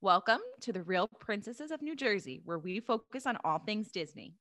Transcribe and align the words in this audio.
Welcome 0.00 0.38
to 0.60 0.72
the 0.72 0.84
Real 0.84 1.08
Princesses 1.18 1.72
of 1.72 1.82
New 1.82 1.96
Jersey, 1.96 2.40
where 2.44 2.60
we 2.60 2.78
focus 2.78 3.26
on 3.26 3.36
all 3.42 3.58
things 3.58 3.90
Disney. 3.90 4.32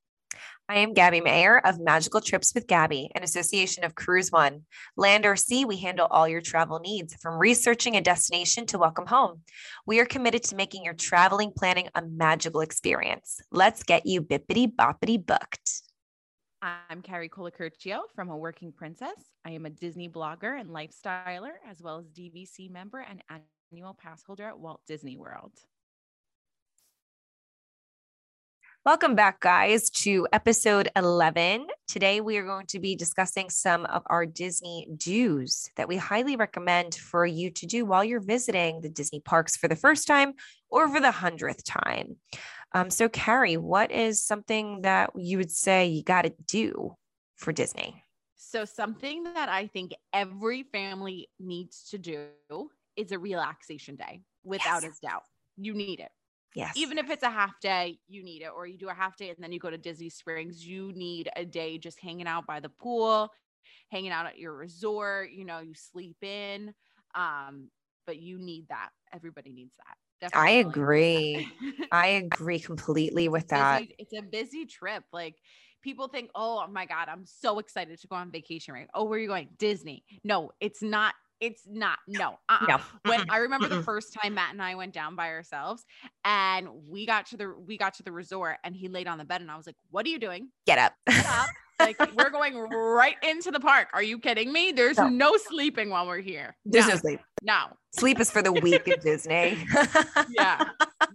I 0.70 0.78
am 0.78 0.94
Gabby 0.94 1.20
Mayer 1.20 1.58
of 1.66 1.80
Magical 1.80 2.22
Trips 2.22 2.54
with 2.54 2.68
Gabby, 2.68 3.10
an 3.16 3.24
association 3.24 3.84
of 3.84 3.96
Cruise 3.96 4.32
One. 4.32 4.68
Land 4.98 5.26
or 5.26 5.36
sea, 5.36 5.66
we 5.66 5.78
handle 5.78 6.06
all 6.12 6.28
your 6.28 6.42
travel 6.42 6.80
needs, 6.80 7.16
from 7.16 7.40
researching 7.40 7.96
a 7.96 8.02
destination 8.02 8.68
to 8.68 8.78
welcome 8.78 9.08
home. 9.08 9.42
We 9.88 10.00
are 10.00 10.06
committed 10.06 10.44
to 10.44 10.56
making 10.56 10.84
your 10.84 10.94
traveling 10.94 11.52
planning 11.58 11.88
a 11.96 12.04
magical 12.04 12.62
experience. 12.62 13.40
Let's 13.52 13.82
get 13.82 14.06
you 14.06 14.22
bippity 14.22 14.72
boppity 14.72 15.26
booked. 15.26 15.82
I'm 16.62 17.02
Carrie 17.02 17.30
Colacurcio 17.30 18.02
from 18.14 18.30
A 18.30 18.38
Working 18.38 18.72
Princess. 18.72 19.32
I 19.44 19.52
am 19.52 19.66
a 19.66 19.72
Disney 19.72 20.08
blogger 20.08 20.60
and 20.60 20.70
lifestyler, 20.70 21.54
as 21.68 21.82
well 21.82 21.98
as 21.98 22.12
DVC 22.12 22.70
member 22.70 23.00
and 23.00 23.24
annual 23.72 23.94
pass 23.94 24.24
holder 24.24 24.46
at 24.46 24.60
Walt 24.60 24.82
Disney 24.88 25.18
World. 25.18 25.52
Welcome 28.86 29.16
back, 29.16 29.42
guys, 29.42 29.90
to 29.90 30.26
episode 30.32 30.90
11. 30.96 31.68
Today, 31.88 32.22
we 32.22 32.38
are 32.38 32.46
going 32.46 32.68
to 32.68 32.80
be 32.80 32.96
discussing 32.96 33.50
some 33.50 33.86
of 33.86 34.04
our 34.06 34.26
Disney 34.26 34.88
do's 34.96 35.70
that 35.76 35.90
we 35.90 35.98
highly 35.98 36.38
recommend 36.38 36.96
for 36.96 37.26
you 37.26 37.52
to 37.52 37.66
do 37.66 37.86
while 37.86 38.06
you're 38.06 38.22
visiting 38.22 38.80
the 38.80 38.90
Disney 38.90 39.20
parks 39.20 39.58
for 39.58 39.68
the 39.68 39.76
first 39.76 40.08
time 40.08 40.34
or 40.70 40.88
for 40.88 41.02
the 41.02 41.12
hundredth 41.12 41.66
time. 41.66 42.16
Um, 42.74 42.90
so, 42.90 43.10
Carrie, 43.10 43.58
what 43.58 43.92
is 43.92 44.24
something 44.24 44.84
that 44.84 45.12
you 45.18 45.38
would 45.38 45.52
say 45.52 45.88
you 45.88 46.04
got 46.04 46.22
to 46.22 46.34
do 46.46 46.96
for 47.36 47.52
Disney? 47.52 48.02
So, 48.38 48.64
something 48.64 49.24
that 49.24 49.50
I 49.50 49.68
think 49.68 49.92
every 50.14 50.64
family 50.64 51.28
needs 51.38 51.90
to 51.90 51.98
do 51.98 52.30
is 52.98 53.12
a 53.12 53.20
relaxation 53.20 53.96
day 53.96 54.22
without 54.44 54.84
yes. 54.84 54.98
a 55.04 55.08
doubt. 55.08 55.24
You 55.56 55.74
need 55.74 56.00
it. 56.00 56.10
Yes. 56.56 56.74
Even 56.76 56.98
if 56.98 57.10
it's 57.10 57.24
a 57.24 57.30
half 57.30 57.60
day, 57.60 58.00
you 58.08 58.24
need 58.24 58.42
it. 58.42 58.50
Or 58.56 58.66
you 58.66 58.78
do 58.78 58.90
a 58.90 58.94
half 58.94 59.16
day 59.16 59.30
and 59.30 59.38
then 59.40 59.52
you 59.52 59.60
go 59.60 59.70
to 59.70 59.78
Disney 59.78 60.10
Springs, 60.10 60.66
you 60.66 60.92
need 60.94 61.30
a 61.36 61.46
day 61.46 61.78
just 61.78 62.00
hanging 62.00 62.28
out 62.28 62.48
by 62.48 62.60
the 62.60 62.70
pool, 62.70 63.32
hanging 63.92 64.12
out 64.12 64.26
at 64.26 64.40
your 64.40 64.56
resort, 64.56 65.32
you 65.32 65.46
know, 65.46 65.60
you 65.60 65.74
sleep 65.76 66.18
in. 66.24 66.74
Um, 67.14 67.70
but 68.08 68.18
you 68.18 68.40
need 68.40 68.68
that. 68.70 68.90
Everybody 69.14 69.52
needs 69.52 69.76
that. 69.78 69.98
Definitely. 70.20 70.50
I 70.50 70.54
agree. 70.54 71.52
I 71.92 72.08
agree 72.08 72.60
completely 72.60 73.30
with 73.30 73.50
that. 73.50 73.82
Busy, 73.82 73.96
it's 74.00 74.14
a 74.14 74.22
busy 74.22 74.66
trip. 74.66 75.04
Like 75.14 75.36
people 75.84 76.08
think, 76.08 76.32
oh 76.34 76.66
my 76.68 76.86
God, 76.86 77.08
I'm 77.08 77.26
so 77.26 77.60
excited 77.60 78.00
to 78.00 78.08
go 78.08 78.16
on 78.16 78.32
vacation, 78.32 78.74
right? 78.74 78.88
Oh, 78.94 79.04
where 79.04 79.20
are 79.20 79.22
you 79.22 79.28
going? 79.28 79.50
Disney. 79.60 80.04
No, 80.24 80.52
it's 80.60 80.82
not 80.82 81.14
it's 81.40 81.64
not 81.68 82.00
no. 82.08 82.38
Uh-uh. 82.50 82.66
no. 82.68 82.80
When 83.06 83.30
I 83.30 83.38
remember 83.38 83.68
the 83.68 83.84
first 83.84 84.14
time 84.14 84.34
Matt 84.34 84.54
and 84.54 84.62
I 84.62 84.76
went 84.76 84.94
down 84.94 85.16
by 85.16 85.30
ourselves 85.30 85.86
and 86.26 86.68
we 86.88 87.06
got 87.06 87.28
to 87.28 87.38
the 87.38 87.54
we 87.66 87.78
got 87.78 87.96
to 87.96 88.04
the 88.04 88.12
resort 88.12 88.58
and 88.64 88.76
he 88.76 88.88
laid 88.88 89.08
on 89.08 89.18
the 89.18 89.26
bed 89.26 89.42
and 89.42 89.52
I 89.52 89.58
was 89.58 89.66
like, 89.66 89.76
"What 89.92 90.06
are 90.06 90.10
you 90.10 90.20
doing? 90.20 90.50
Get 90.66 90.80
up." 90.80 90.94
Get 91.08 91.26
up. 91.26 91.48
like 91.80 92.00
we're 92.16 92.30
going 92.30 92.58
right 92.58 93.16
into 93.24 93.52
the 93.52 93.60
park. 93.60 93.90
Are 93.94 94.04
you 94.04 94.20
kidding 94.20 94.52
me? 94.52 94.72
There's 94.72 94.98
no, 94.98 95.10
no 95.10 95.38
sleeping 95.38 95.90
while 95.90 96.08
we're 96.08 96.22
here. 96.22 96.56
There's 96.66 96.88
no, 96.88 96.94
no 96.94 97.00
sleep. 97.00 97.20
No. 97.42 97.66
Sleep 97.92 98.20
is 98.20 98.32
for 98.32 98.42
the 98.42 98.52
weak 98.52 98.88
at 98.88 99.02
Disney. 99.02 99.58
yeah. 100.30 100.64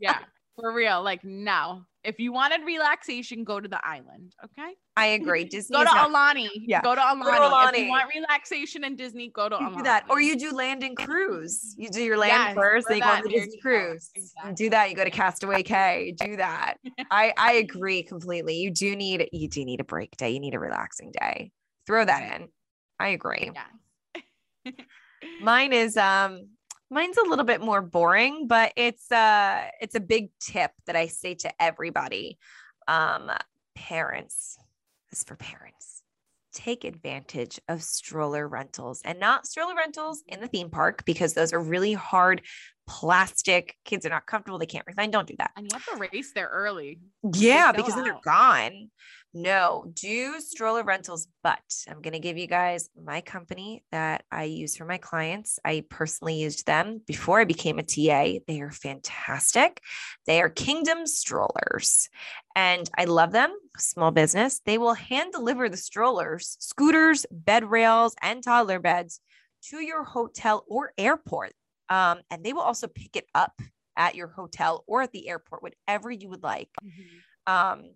Yeah. 0.00 0.18
For 0.62 0.72
real. 0.72 1.02
Like 1.02 1.24
no 1.24 1.84
if 2.04 2.18
you 2.18 2.32
wanted 2.32 2.64
relaxation, 2.64 3.44
go 3.44 3.60
to 3.60 3.68
the 3.68 3.80
island. 3.86 4.34
Okay. 4.44 4.74
I 4.96 5.06
agree. 5.06 5.44
Disney. 5.52 5.76
go 5.76 5.84
to 5.84 5.90
not- 5.90 6.10
Aulani. 6.10 6.48
Yeah. 6.54 6.82
Go 6.82 6.94
to 6.94 7.00
Aulani. 7.00 7.24
Go 7.24 7.32
to 7.32 7.54
Aulani. 7.54 7.72
If 7.72 7.78
you 7.78 7.88
want 7.88 8.14
relaxation 8.14 8.84
in 8.84 8.96
Disney, 8.96 9.28
go 9.28 9.48
to 9.48 9.56
Aulani. 9.56 9.76
Do 9.76 9.82
that. 9.84 10.04
Or 10.08 10.20
you 10.20 10.36
do 10.36 10.52
land 10.52 10.82
and 10.82 10.96
cruise. 10.96 11.74
You 11.78 11.88
do 11.88 12.02
your 12.02 12.18
land 12.18 12.32
yes, 12.32 12.54
first, 12.56 12.88
then 12.88 12.98
you 12.98 13.02
go 13.02 13.08
on 13.08 13.22
the 13.22 13.28
Disney 13.28 13.60
cruise. 13.60 14.10
Exactly. 14.14 14.54
Do 14.54 14.70
that. 14.70 14.90
You 14.90 14.96
go 14.96 15.04
to 15.04 15.10
Castaway 15.10 15.62
Cay. 15.62 16.14
Do 16.18 16.36
that. 16.36 16.74
I, 17.10 17.32
I 17.36 17.52
agree 17.54 18.02
completely. 18.02 18.56
You 18.56 18.70
do 18.70 18.96
need 18.96 19.28
you 19.32 19.48
do 19.48 19.64
need 19.64 19.80
a 19.80 19.84
break 19.84 20.16
day. 20.16 20.30
You 20.30 20.40
need 20.40 20.54
a 20.54 20.60
relaxing 20.60 21.12
day. 21.12 21.52
Throw 21.86 22.04
that 22.04 22.40
in. 22.40 22.48
I 22.98 23.08
agree. 23.08 23.50
Yeah. 23.54 24.72
Mine 25.40 25.72
is 25.72 25.96
um 25.96 26.48
Mine's 26.92 27.16
a 27.16 27.26
little 27.26 27.46
bit 27.46 27.62
more 27.62 27.80
boring, 27.80 28.46
but 28.46 28.74
it's 28.76 29.10
uh 29.10 29.64
it's 29.80 29.94
a 29.94 30.00
big 30.00 30.28
tip 30.38 30.72
that 30.86 30.94
I 30.94 31.06
say 31.06 31.34
to 31.36 31.50
everybody. 31.60 32.38
Um 32.86 33.30
parents. 33.74 34.58
This 35.10 35.20
is 35.20 35.24
for 35.24 35.36
parents. 35.36 36.02
Take 36.52 36.84
advantage 36.84 37.58
of 37.66 37.82
stroller 37.82 38.46
rentals 38.46 39.00
and 39.06 39.18
not 39.18 39.46
stroller 39.46 39.74
rentals 39.74 40.22
in 40.28 40.42
the 40.42 40.48
theme 40.48 40.68
park 40.68 41.04
because 41.06 41.32
those 41.32 41.54
are 41.54 41.60
really 41.60 41.94
hard 41.94 42.42
plastic. 42.86 43.76
Kids 43.86 44.04
are 44.04 44.10
not 44.10 44.26
comfortable. 44.26 44.58
They 44.58 44.66
can't 44.66 44.86
recline. 44.86 45.10
Don't 45.10 45.26
do 45.26 45.36
that. 45.38 45.52
And 45.56 45.66
you 45.66 45.70
have 45.72 45.86
to 45.86 46.08
race 46.12 46.32
there 46.34 46.48
early. 46.52 47.00
Yeah, 47.34 47.72
because 47.72 47.94
then 47.94 48.04
they're 48.04 48.18
gone. 48.22 48.90
No, 49.34 49.86
do 49.94 50.40
stroller 50.40 50.82
rentals, 50.82 51.26
but 51.42 51.58
I'm 51.88 52.02
going 52.02 52.12
to 52.12 52.18
give 52.18 52.36
you 52.36 52.46
guys 52.46 52.90
my 53.02 53.22
company 53.22 53.82
that 53.90 54.24
I 54.30 54.44
use 54.44 54.76
for 54.76 54.84
my 54.84 54.98
clients. 54.98 55.58
I 55.64 55.84
personally 55.88 56.34
used 56.34 56.66
them 56.66 57.00
before 57.06 57.40
I 57.40 57.44
became 57.44 57.78
a 57.78 57.82
TA. 57.82 58.40
They 58.46 58.60
are 58.60 58.70
fantastic. 58.70 59.80
They 60.26 60.42
are 60.42 60.50
Kingdom 60.50 61.06
strollers 61.06 62.10
and 62.54 62.90
I 62.98 63.04
love 63.06 63.32
them. 63.32 63.56
Small 63.78 64.10
business. 64.10 64.60
They 64.66 64.76
will 64.76 64.94
hand 64.94 65.32
deliver 65.32 65.70
the 65.70 65.78
strollers, 65.78 66.58
scooters, 66.60 67.24
bed 67.30 67.64
rails, 67.64 68.14
and 68.20 68.42
toddler 68.42 68.80
beds 68.80 69.20
to 69.70 69.78
your 69.78 70.04
hotel 70.04 70.64
or 70.68 70.92
airport. 70.98 71.52
Um, 71.88 72.20
and 72.30 72.44
they 72.44 72.52
will 72.52 72.62
also 72.62 72.86
pick 72.86 73.16
it 73.16 73.26
up 73.34 73.60
at 73.96 74.14
your 74.14 74.28
hotel 74.28 74.84
or 74.86 75.02
at 75.02 75.12
the 75.12 75.28
airport, 75.28 75.62
whatever 75.62 76.10
you 76.10 76.28
would 76.28 76.42
like. 76.42 76.68
Mm-hmm. 76.84 77.52
Um, 77.52 77.90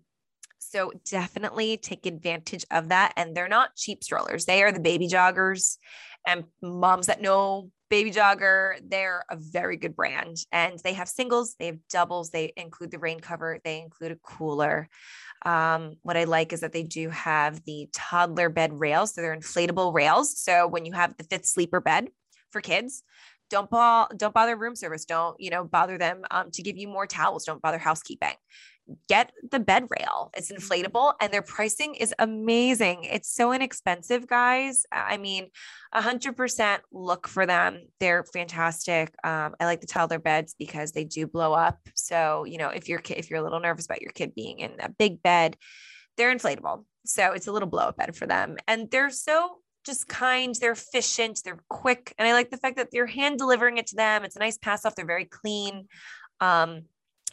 so 0.59 0.91
definitely 1.09 1.77
take 1.77 2.05
advantage 2.05 2.65
of 2.71 2.89
that. 2.89 3.13
And 3.15 3.35
they're 3.35 3.47
not 3.47 3.75
cheap 3.75 4.03
strollers. 4.03 4.45
They 4.45 4.63
are 4.63 4.71
the 4.71 4.79
baby 4.79 5.07
joggers 5.07 5.77
and 6.25 6.45
moms 6.61 7.07
that 7.07 7.21
know 7.21 7.71
baby 7.89 8.11
jogger. 8.11 8.75
They're 8.83 9.23
a 9.29 9.37
very 9.37 9.77
good 9.77 9.95
brand 9.95 10.37
and 10.51 10.79
they 10.83 10.93
have 10.93 11.07
singles, 11.07 11.55
they 11.59 11.67
have 11.67 11.79
doubles, 11.89 12.31
they 12.31 12.53
include 12.57 12.91
the 12.91 12.99
rain 12.99 13.19
cover, 13.19 13.59
they 13.63 13.79
include 13.81 14.11
a 14.11 14.15
cooler. 14.17 14.89
Um, 15.45 15.95
what 16.01 16.17
I 16.17 16.25
like 16.25 16.51
is 16.51 16.61
that 16.61 16.73
they 16.73 16.83
do 16.83 17.09
have 17.09 17.63
the 17.63 17.89
toddler 17.93 18.49
bed 18.49 18.73
rails. 18.73 19.13
So 19.13 19.21
they're 19.21 19.37
inflatable 19.37 19.93
rails. 19.93 20.41
So 20.41 20.67
when 20.67 20.85
you 20.85 20.93
have 20.93 21.15
the 21.17 21.23
fifth 21.23 21.45
sleeper 21.45 21.79
bed 21.79 22.09
for 22.51 22.59
kids, 22.59 23.03
don't 23.49 23.69
bother 23.69 24.13
don't 24.15 24.33
bother 24.33 24.55
room 24.55 24.75
service 24.75 25.05
don't 25.05 25.39
you 25.39 25.49
know 25.49 25.63
bother 25.63 25.97
them 25.97 26.23
um, 26.31 26.51
to 26.51 26.61
give 26.61 26.77
you 26.77 26.87
more 26.87 27.07
towels 27.07 27.45
don't 27.45 27.61
bother 27.61 27.77
housekeeping 27.77 28.33
get 29.07 29.31
the 29.51 29.59
bed 29.59 29.87
rail. 29.89 30.31
It's 30.35 30.51
mm-hmm. 30.51 30.61
inflatable 30.61 31.13
and 31.21 31.31
their 31.31 31.41
pricing 31.41 31.95
is 31.95 32.13
amazing. 32.19 33.03
It's 33.03 33.33
so 33.33 33.51
inexpensive, 33.51 34.27
guys. 34.27 34.85
I 34.91 35.17
mean, 35.17 35.49
100% 35.93 36.79
look 36.91 37.27
for 37.27 37.45
them. 37.45 37.81
They're 37.99 38.23
fantastic. 38.23 39.13
Um, 39.23 39.55
I 39.59 39.65
like 39.65 39.81
to 39.81 39.87
tell 39.87 40.07
their 40.07 40.19
beds 40.19 40.55
because 40.57 40.91
they 40.91 41.03
do 41.03 41.27
blow 41.27 41.53
up. 41.53 41.79
So, 41.95 42.45
you 42.45 42.57
know, 42.57 42.69
if 42.69 42.87
you're 42.87 43.01
if 43.09 43.29
you're 43.29 43.39
a 43.39 43.43
little 43.43 43.59
nervous 43.59 43.85
about 43.85 44.01
your 44.01 44.11
kid 44.11 44.35
being 44.35 44.59
in 44.59 44.71
a 44.79 44.89
big 44.89 45.21
bed, 45.21 45.55
they're 46.17 46.35
inflatable. 46.35 46.85
So, 47.05 47.33
it's 47.33 47.47
a 47.47 47.51
little 47.51 47.69
blow 47.69 47.87
up 47.87 47.97
bed 47.97 48.15
for 48.15 48.27
them. 48.27 48.57
And 48.67 48.89
they're 48.91 49.09
so 49.09 49.57
just 49.87 50.07
kind, 50.07 50.53
they're 50.59 50.73
efficient, 50.73 51.41
they're 51.43 51.59
quick. 51.69 52.13
And 52.17 52.27
I 52.27 52.33
like 52.33 52.51
the 52.51 52.57
fact 52.57 52.75
that 52.75 52.89
you're 52.91 53.05
hand 53.07 53.39
delivering 53.39 53.77
it 53.77 53.87
to 53.87 53.95
them. 53.95 54.23
It's 54.23 54.35
a 54.35 54.39
nice 54.39 54.57
pass 54.57 54.85
off. 54.85 54.95
They're 54.95 55.05
very 55.05 55.25
clean. 55.25 55.87
Um, 56.41 56.83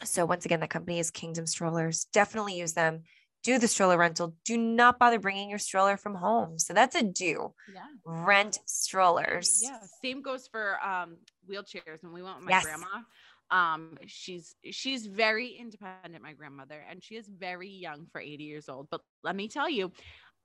so 0.03 0.25
once 0.25 0.45
again, 0.45 0.59
the 0.59 0.67
company 0.67 0.99
is 0.99 1.11
Kingdom 1.11 1.47
Strollers. 1.47 2.05
Definitely 2.13 2.57
use 2.57 2.73
them. 2.73 3.03
Do 3.43 3.59
the 3.59 3.67
stroller 3.67 3.97
rental. 3.97 4.35
Do 4.43 4.57
not 4.57 4.97
bother 4.97 5.19
bringing 5.19 5.49
your 5.49 5.59
stroller 5.59 5.97
from 5.97 6.15
home. 6.15 6.57
So 6.57 6.73
that's 6.73 6.95
a 6.95 7.03
do. 7.03 7.53
Yeah. 7.71 7.81
Rent 8.03 8.59
strollers. 8.65 9.61
Yeah. 9.63 9.77
Same 10.01 10.23
goes 10.23 10.47
for 10.47 10.83
um, 10.83 11.17
wheelchairs. 11.49 12.01
When 12.01 12.11
we 12.11 12.23
went 12.23 12.37
with 12.37 12.45
my 12.45 12.51
yes. 12.51 12.65
grandma, 12.65 13.03
um, 13.51 13.97
she's 14.07 14.55
she's 14.71 15.05
very 15.05 15.49
independent, 15.49 16.23
my 16.23 16.33
grandmother, 16.33 16.83
and 16.89 17.03
she 17.03 17.15
is 17.15 17.27
very 17.27 17.69
young 17.69 18.07
for 18.11 18.19
80 18.19 18.43
years 18.43 18.67
old. 18.67 18.87
But 18.89 19.01
let 19.23 19.35
me 19.35 19.47
tell 19.47 19.69
you, 19.69 19.91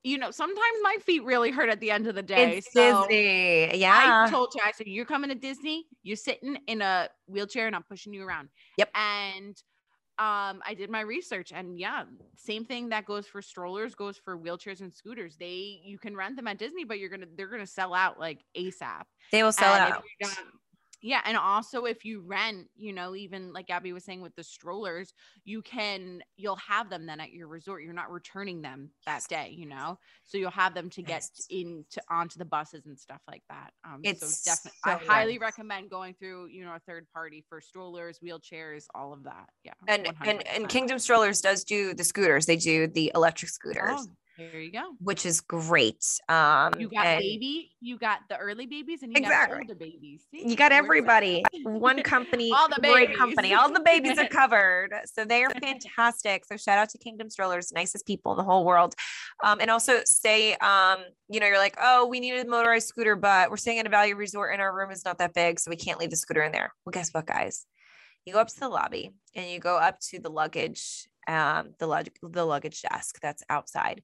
you 0.03 0.19
know, 0.19 0.31
sometimes 0.31 0.77
my 0.83 0.97
feet 1.05 1.25
really 1.25 1.51
hurt 1.51 1.69
at 1.69 1.81
the 1.81 1.91
end 1.91 2.07
of 2.07 2.15
the 2.15 2.23
day. 2.23 2.59
It's 2.59 2.73
so 2.73 3.07
Disney. 3.07 3.79
Yeah. 3.79 4.25
I 4.27 4.31
told 4.31 4.53
you, 4.55 4.63
I 4.65 4.73
said, 4.73 4.87
you're 4.87 5.05
coming 5.05 5.29
to 5.29 5.35
Disney, 5.35 5.87
you're 6.03 6.17
sitting 6.17 6.57
in 6.67 6.81
a 6.81 7.09
wheelchair 7.27 7.67
and 7.67 7.77
I'm 7.77 7.83
pushing 7.83 8.15
you 8.15 8.25
around. 8.27 8.49
Yep. 8.79 8.91
And 8.95 9.57
um, 10.19 10.61
I 10.67 10.75
did 10.77 10.91
my 10.91 11.01
research 11.01 11.53
and 11.53 11.79
yeah, 11.79 12.05
same 12.37 12.65
thing 12.65 12.91
that 12.91 13.07
goes 13.07 13.27
for 13.27 13.41
strollers 13.41 13.95
goes 13.95 14.19
for 14.23 14.39
wheelchairs 14.39 14.81
and 14.81 14.93
scooters. 14.93 15.37
They 15.39 15.81
you 15.83 15.99
can 15.99 16.15
rent 16.17 16.37
them 16.37 16.47
at 16.47 16.59
Disney, 16.59 16.85
but 16.85 16.99
you're 16.99 17.09
gonna 17.09 17.27
they're 17.37 17.51
gonna 17.51 17.67
sell 17.67 17.95
out 17.95 18.21
like 18.21 18.41
ASAP. 18.57 19.05
They 19.33 19.43
will 19.43 19.53
sell 19.53 19.73
and 19.73 19.95
out. 19.95 20.05
Yeah. 21.03 21.21
And 21.25 21.37
also, 21.37 21.85
if 21.85 22.05
you 22.05 22.23
rent, 22.27 22.69
you 22.77 22.93
know, 22.93 23.15
even 23.15 23.53
like 23.53 23.71
Abby 23.71 23.93
was 23.93 24.05
saying 24.05 24.21
with 24.21 24.35
the 24.37 24.43
strollers, 24.43 25.13
you 25.45 25.63
can, 25.63 26.23
you'll 26.37 26.57
have 26.57 26.91
them 26.91 27.07
then 27.07 27.21
at 27.21 27.33
your 27.33 27.49
resort. 27.49 27.83
You're 27.83 27.93
not 27.93 28.11
returning 28.11 28.63
them 28.63 28.91
that 29.07 29.23
day, 29.29 29.55
you 29.57 29.67
know? 29.67 29.99
So 30.27 30.39
you'll 30.39 30.51
have 30.51 30.75
them 30.75 30.91
to 30.91 31.03
get 31.03 31.23
yes. 31.23 31.47
into 31.49 32.01
onto 32.11 32.39
the 32.39 32.45
buses 32.45 32.87
and 32.87 32.99
stuff 32.99 33.21
like 33.29 33.43
that. 33.49 33.73
Um, 33.85 34.01
it's 34.03 34.43
so 34.43 34.51
definitely, 34.51 34.79
so 34.85 34.91
I 34.91 34.95
nice. 34.95 35.07
highly 35.07 35.39
recommend 35.39 35.91
going 35.91 36.15
through, 36.15 36.49
you 36.49 36.65
know, 36.65 36.75
a 36.75 36.81
third 36.87 37.07
party 37.13 37.45
for 37.49 37.61
strollers, 37.61 38.19
wheelchairs, 38.25 38.85
all 38.95 39.13
of 39.13 39.25
that. 39.25 39.49
Yeah. 39.65 39.73
And, 39.89 40.05
100%. 40.05 40.15
and, 40.29 40.47
and 40.49 40.69
Kingdom 40.69 40.99
Strollers 40.99 41.41
does 41.41 41.65
do 41.65 41.95
the 41.95 42.05
scooters, 42.05 42.47
they 42.47 42.57
do 42.57 42.87
the 42.87 43.11
electric 43.15 43.51
scooters. 43.51 43.91
Oh 43.99 44.07
there 44.41 44.61
you 44.61 44.73
go. 44.73 44.93
Which 45.01 45.27
is 45.27 45.43
great. 45.43 46.03
Um, 46.29 46.73
you 46.79 46.89
got 46.89 47.19
baby, 47.19 47.73
you 47.81 47.99
got 47.99 48.21
the 48.31 48.39
early 48.39 48.65
babies, 48.65 49.03
and 49.03 49.13
you 49.13 49.19
exactly. 49.19 49.59
got 49.59 49.63
older 49.65 49.75
babies. 49.75 50.23
See? 50.31 50.49
You 50.49 50.57
got 50.57 50.73
everybody. 50.73 51.45
One 51.63 52.03
company, 52.03 52.51
all 52.51 52.69
the 52.69 52.81
great 52.81 53.15
company. 53.15 53.53
All 53.53 53.71
the 53.71 53.81
babies 53.81 54.19
are 54.19 54.29
covered. 54.31 54.95
So 55.05 55.27
they 55.27 55.45
are 55.45 55.51
fantastic. 55.63 56.47
So 56.47 56.57
shout 56.57 56.79
out 56.79 56.89
to 56.91 56.99
Kingdom 56.99 57.29
Strollers, 57.29 57.71
nicest 57.73 58.07
people 58.07 58.33
in 58.33 58.39
the 58.39 58.45
whole 58.45 58.65
world. 58.65 58.95
Um, 59.45 59.61
and 59.61 59.71
also 59.71 60.01
say, 60.07 60.55
um, 60.55 61.01
you 61.29 61.39
know, 61.39 61.47
you're 61.47 61.59
like, 61.59 61.77
oh, 61.79 62.07
we 62.07 62.19
need 62.19 62.39
a 62.39 62.47
motorized 62.47 62.89
scooter, 62.89 63.17
but 63.17 63.51
we're 63.51 63.59
staying 63.59 63.79
at 63.79 63.87
a 63.87 63.91
value 63.91 64.17
resort 64.17 64.53
and 64.55 64.63
our 64.63 64.75
room 64.75 64.91
is 64.91 65.05
not 65.05 65.19
that 65.19 65.35
big, 65.35 65.61
so 65.61 65.71
we 65.71 65.77
can't 65.77 66.01
leave 66.01 66.11
the 66.11 66.17
scooter 66.17 66.43
in 66.43 66.53
there. 66.53 66.73
Well, 66.87 66.93
guess 66.93 67.11
what, 67.11 67.27
guys? 67.27 67.67
You 68.25 68.33
go 68.33 68.41
up 68.41 68.49
to 68.49 68.61
the 68.61 68.69
lobby 68.69 69.11
and 69.35 69.51
you 69.51 69.59
go 69.59 69.77
up 69.77 69.99
to 70.11 70.19
the 70.19 70.31
luggage 70.31 71.09
um, 71.29 71.75
the, 71.79 71.87
lug- 71.87 72.09
the 72.23 72.45
luggage 72.45 72.83
desk 72.83 73.19
that's 73.21 73.43
outside 73.49 74.03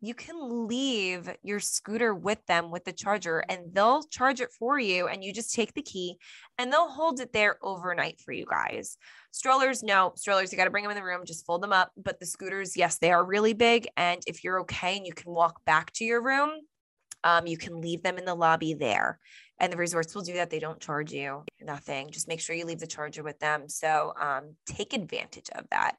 you 0.00 0.14
can 0.14 0.66
leave 0.66 1.30
your 1.42 1.60
scooter 1.60 2.14
with 2.14 2.44
them 2.46 2.70
with 2.70 2.84
the 2.84 2.92
charger 2.92 3.44
and 3.48 3.74
they'll 3.74 4.02
charge 4.04 4.40
it 4.40 4.50
for 4.58 4.78
you. 4.78 5.08
And 5.08 5.22
you 5.22 5.32
just 5.32 5.54
take 5.54 5.74
the 5.74 5.82
key 5.82 6.16
and 6.58 6.72
they'll 6.72 6.88
hold 6.88 7.20
it 7.20 7.32
there 7.32 7.58
overnight 7.62 8.20
for 8.20 8.32
you 8.32 8.46
guys. 8.48 8.96
Strollers, 9.30 9.82
no, 9.82 10.12
strollers, 10.16 10.50
you 10.50 10.58
got 10.58 10.64
to 10.64 10.70
bring 10.70 10.84
them 10.84 10.90
in 10.90 10.96
the 10.96 11.04
room, 11.04 11.22
just 11.26 11.44
fold 11.44 11.62
them 11.62 11.72
up. 11.72 11.90
But 11.96 12.18
the 12.18 12.26
scooters, 12.26 12.76
yes, 12.76 12.98
they 12.98 13.12
are 13.12 13.24
really 13.24 13.52
big. 13.52 13.88
And 13.96 14.22
if 14.26 14.42
you're 14.42 14.60
okay 14.60 14.96
and 14.96 15.06
you 15.06 15.12
can 15.12 15.32
walk 15.32 15.64
back 15.66 15.92
to 15.94 16.04
your 16.04 16.22
room, 16.22 16.50
um, 17.22 17.46
you 17.46 17.58
can 17.58 17.80
leave 17.80 18.02
them 18.02 18.16
in 18.16 18.24
the 18.24 18.34
lobby 18.34 18.74
there. 18.74 19.18
And 19.58 19.70
the 19.70 19.76
resorts 19.76 20.14
will 20.14 20.22
do 20.22 20.32
that. 20.34 20.48
They 20.48 20.58
don't 20.58 20.80
charge 20.80 21.12
you 21.12 21.44
nothing. 21.60 22.10
Just 22.10 22.28
make 22.28 22.40
sure 22.40 22.56
you 22.56 22.64
leave 22.64 22.80
the 22.80 22.86
charger 22.86 23.22
with 23.22 23.38
them. 23.40 23.68
So 23.68 24.14
um, 24.18 24.54
take 24.66 24.94
advantage 24.94 25.50
of 25.54 25.66
that 25.70 25.96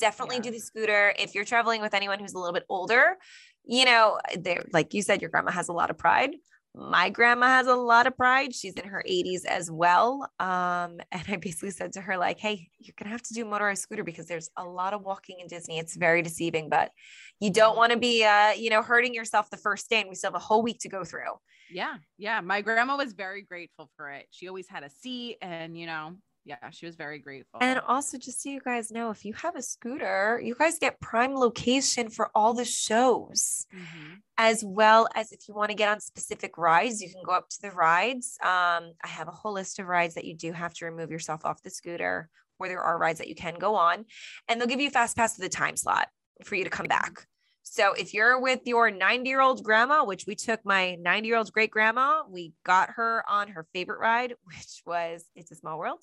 definitely 0.00 0.36
yeah. 0.36 0.42
do 0.42 0.50
the 0.50 0.58
scooter. 0.58 1.14
If 1.18 1.34
you're 1.34 1.44
traveling 1.44 1.80
with 1.80 1.94
anyone 1.94 2.18
who's 2.18 2.34
a 2.34 2.38
little 2.38 2.54
bit 2.54 2.64
older, 2.68 3.16
you 3.64 3.84
know, 3.84 4.18
they're 4.38 4.64
like 4.72 4.94
you 4.94 5.02
said, 5.02 5.20
your 5.20 5.30
grandma 5.30 5.52
has 5.52 5.68
a 5.68 5.72
lot 5.72 5.90
of 5.90 5.98
pride. 5.98 6.30
My 6.74 7.10
grandma 7.10 7.48
has 7.48 7.66
a 7.66 7.74
lot 7.74 8.06
of 8.06 8.16
pride. 8.16 8.54
She's 8.54 8.74
in 8.74 8.86
her 8.88 9.02
80s 9.08 9.44
as 9.44 9.70
well. 9.70 10.30
Um, 10.38 11.00
and 11.12 11.24
I 11.28 11.36
basically 11.40 11.70
said 11.70 11.92
to 11.94 12.00
her, 12.00 12.16
like, 12.16 12.38
hey, 12.38 12.68
you're 12.78 12.94
gonna 12.96 13.10
have 13.10 13.22
to 13.24 13.34
do 13.34 13.44
motorized 13.44 13.82
scooter 13.82 14.04
because 14.04 14.26
there's 14.26 14.50
a 14.56 14.64
lot 14.64 14.94
of 14.94 15.02
walking 15.02 15.40
in 15.40 15.48
Disney. 15.48 15.78
It's 15.78 15.96
very 15.96 16.22
deceiving, 16.22 16.68
but 16.68 16.90
you 17.40 17.50
don't 17.50 17.76
want 17.76 17.92
to 17.92 17.98
be 17.98 18.24
uh, 18.24 18.52
you 18.52 18.70
know, 18.70 18.82
hurting 18.82 19.14
yourself 19.14 19.50
the 19.50 19.56
first 19.56 19.90
day. 19.90 20.00
And 20.00 20.08
we 20.08 20.14
still 20.14 20.28
have 20.28 20.40
a 20.40 20.44
whole 20.44 20.62
week 20.62 20.78
to 20.80 20.88
go 20.88 21.04
through. 21.04 21.32
Yeah. 21.70 21.94
Yeah. 22.18 22.40
My 22.40 22.62
grandma 22.62 22.96
was 22.96 23.12
very 23.12 23.42
grateful 23.42 23.90
for 23.96 24.10
it. 24.10 24.26
She 24.30 24.48
always 24.48 24.68
had 24.68 24.82
a 24.82 24.90
seat 24.90 25.38
and 25.40 25.78
you 25.78 25.86
know, 25.86 26.16
yeah, 26.44 26.70
she 26.70 26.86
was 26.86 26.96
very 26.96 27.18
grateful. 27.18 27.60
And 27.62 27.80
also, 27.80 28.16
just 28.16 28.42
so 28.42 28.48
you 28.48 28.60
guys 28.60 28.90
know, 28.90 29.10
if 29.10 29.24
you 29.24 29.34
have 29.34 29.56
a 29.56 29.62
scooter, 29.62 30.40
you 30.42 30.54
guys 30.54 30.78
get 30.78 31.00
prime 31.00 31.34
location 31.34 32.08
for 32.08 32.30
all 32.34 32.54
the 32.54 32.64
shows, 32.64 33.66
mm-hmm. 33.74 34.14
as 34.38 34.64
well 34.64 35.06
as 35.14 35.32
if 35.32 35.48
you 35.48 35.54
want 35.54 35.70
to 35.70 35.76
get 35.76 35.90
on 35.90 36.00
specific 36.00 36.56
rides, 36.56 37.02
you 37.02 37.10
can 37.10 37.22
go 37.24 37.32
up 37.32 37.48
to 37.50 37.60
the 37.60 37.70
rides. 37.70 38.38
Um, 38.42 38.92
I 39.04 39.08
have 39.08 39.28
a 39.28 39.32
whole 39.32 39.52
list 39.52 39.78
of 39.78 39.86
rides 39.86 40.14
that 40.14 40.24
you 40.24 40.34
do 40.34 40.52
have 40.52 40.72
to 40.74 40.86
remove 40.86 41.10
yourself 41.10 41.44
off 41.44 41.62
the 41.62 41.70
scooter, 41.70 42.30
or 42.58 42.68
there 42.68 42.80
are 42.80 42.98
rides 42.98 43.18
that 43.18 43.28
you 43.28 43.34
can 43.34 43.54
go 43.58 43.74
on, 43.74 44.06
and 44.48 44.60
they'll 44.60 44.68
give 44.68 44.80
you 44.80 44.88
a 44.88 44.92
fast 44.92 45.16
pass 45.16 45.34
to 45.34 45.42
the 45.42 45.48
time 45.48 45.76
slot 45.76 46.08
for 46.44 46.54
you 46.54 46.64
to 46.64 46.70
come 46.70 46.86
back. 46.86 47.26
So 47.62 47.92
if 47.92 48.14
you're 48.14 48.40
with 48.40 48.60
your 48.64 48.90
90 48.90 49.28
year 49.28 49.40
old 49.40 49.62
grandma, 49.62 50.04
which 50.04 50.26
we 50.26 50.34
took 50.34 50.64
my 50.64 50.96
90 50.96 51.28
year 51.28 51.36
old 51.36 51.52
great 51.52 51.70
grandma, 51.70 52.22
we 52.28 52.52
got 52.64 52.90
her 52.96 53.22
on 53.28 53.48
her 53.48 53.66
favorite 53.72 54.00
ride, 54.00 54.34
which 54.44 54.82
was 54.86 55.24
It's 55.36 55.52
a 55.52 55.54
Small 55.54 55.78
World. 55.78 56.00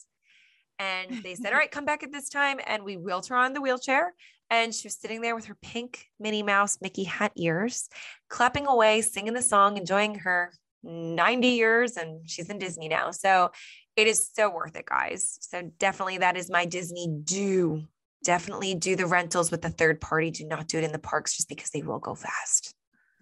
And 0.79 1.23
they 1.23 1.35
said, 1.35 1.47
All 1.53 1.59
right, 1.59 1.71
come 1.71 1.85
back 1.85 2.03
at 2.03 2.11
this 2.11 2.29
time. 2.29 2.59
And 2.65 2.83
we 2.83 2.97
wheeled 2.97 3.27
her 3.27 3.35
on 3.35 3.53
the 3.53 3.61
wheelchair. 3.61 4.13
And 4.49 4.73
she 4.73 4.87
was 4.87 4.95
sitting 4.95 5.21
there 5.21 5.35
with 5.35 5.45
her 5.45 5.57
pink 5.61 6.05
Minnie 6.19 6.43
Mouse 6.43 6.77
Mickey 6.81 7.03
hat 7.03 7.33
ears, 7.35 7.89
clapping 8.29 8.65
away, 8.65 9.01
singing 9.01 9.33
the 9.33 9.41
song, 9.41 9.75
enjoying 9.75 10.15
her 10.19 10.53
90 10.83 11.47
years. 11.47 11.97
And 11.97 12.29
she's 12.29 12.49
in 12.49 12.57
Disney 12.57 12.87
now. 12.87 13.11
So 13.11 13.51
it 13.97 14.07
is 14.07 14.29
so 14.33 14.49
worth 14.49 14.75
it, 14.77 14.85
guys. 14.85 15.37
So 15.41 15.69
definitely 15.79 16.19
that 16.19 16.37
is 16.37 16.49
my 16.49 16.65
Disney 16.65 17.07
do. 17.23 17.83
Definitely 18.23 18.75
do 18.75 18.95
the 18.95 19.05
rentals 19.05 19.51
with 19.51 19.61
the 19.61 19.69
third 19.69 19.99
party. 19.99 20.31
Do 20.31 20.45
not 20.45 20.67
do 20.67 20.77
it 20.77 20.83
in 20.83 20.91
the 20.91 20.99
parks 20.99 21.35
just 21.35 21.49
because 21.49 21.71
they 21.71 21.81
will 21.81 21.99
go 21.99 22.15
fast. 22.15 22.73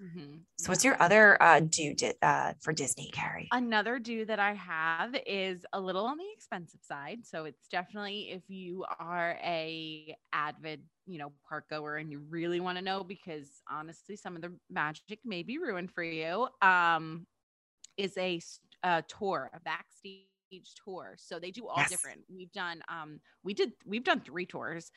Mm-hmm. 0.01 0.37
So, 0.57 0.71
what's 0.71 0.83
your 0.83 1.01
other 1.01 1.41
uh, 1.41 1.61
do 1.61 1.95
uh, 2.21 2.53
for 2.61 2.73
Disney, 2.73 3.09
Carrie? 3.13 3.47
Another 3.51 3.99
do 3.99 4.25
that 4.25 4.39
I 4.39 4.53
have 4.53 5.15
is 5.25 5.65
a 5.73 5.79
little 5.79 6.05
on 6.05 6.17
the 6.17 6.25
expensive 6.35 6.81
side. 6.81 7.19
So, 7.25 7.45
it's 7.45 7.67
definitely 7.67 8.31
if 8.31 8.43
you 8.49 8.85
are 8.99 9.37
a 9.43 10.15
avid, 10.33 10.81
you 11.05 11.17
know, 11.17 11.31
park 11.47 11.69
goer 11.69 11.97
and 11.97 12.11
you 12.11 12.19
really 12.29 12.59
want 12.59 12.77
to 12.77 12.83
know, 12.83 13.03
because 13.03 13.61
honestly, 13.69 14.15
some 14.15 14.35
of 14.35 14.41
the 14.41 14.51
magic 14.69 15.19
may 15.23 15.43
be 15.43 15.57
ruined 15.57 15.91
for 15.91 16.03
you. 16.03 16.47
Um, 16.61 17.25
is 17.97 18.17
a, 18.17 18.41
a 18.83 19.03
tour, 19.07 19.49
a 19.53 19.59
backstage 19.61 20.23
tour. 20.83 21.15
So 21.17 21.39
they 21.39 21.51
do 21.51 21.67
all 21.67 21.77
yes. 21.77 21.89
different. 21.89 22.21
We've 22.33 22.51
done 22.51 22.81
um 22.89 23.19
we 23.43 23.53
did 23.53 23.71
we've 23.85 24.03
done 24.03 24.21
three 24.21 24.45
tours. 24.45 24.91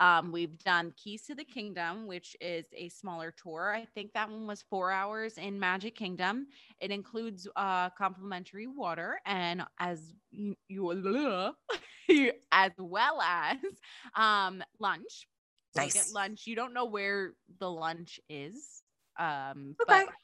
Um 0.00 0.32
we've 0.32 0.58
done 0.58 0.92
Keys 0.96 1.22
to 1.26 1.34
the 1.34 1.44
Kingdom, 1.44 2.06
which 2.06 2.36
is 2.40 2.64
a 2.74 2.88
smaller 2.88 3.34
tour. 3.42 3.74
I 3.74 3.86
think 3.94 4.12
that 4.14 4.30
one 4.30 4.46
was 4.46 4.62
4 4.70 4.90
hours 4.90 5.38
in 5.38 5.58
Magic 5.58 5.96
Kingdom. 5.96 6.46
It 6.80 6.90
includes 6.90 7.46
uh 7.56 7.90
complimentary 7.90 8.66
water 8.66 9.18
and 9.26 9.62
as 9.78 10.14
you, 10.30 10.56
you 10.68 11.54
as 12.52 12.72
well 12.78 13.20
as 13.20 13.56
um 14.16 14.62
lunch. 14.78 15.28
So 15.74 15.82
nice. 15.82 15.94
You 15.94 16.00
get 16.02 16.12
lunch. 16.12 16.46
You 16.46 16.56
don't 16.56 16.74
know 16.74 16.86
where 16.86 17.34
the 17.58 17.70
lunch 17.70 18.20
is. 18.28 18.82
Um 19.18 19.76
okay. 19.82 20.04
but 20.04 20.14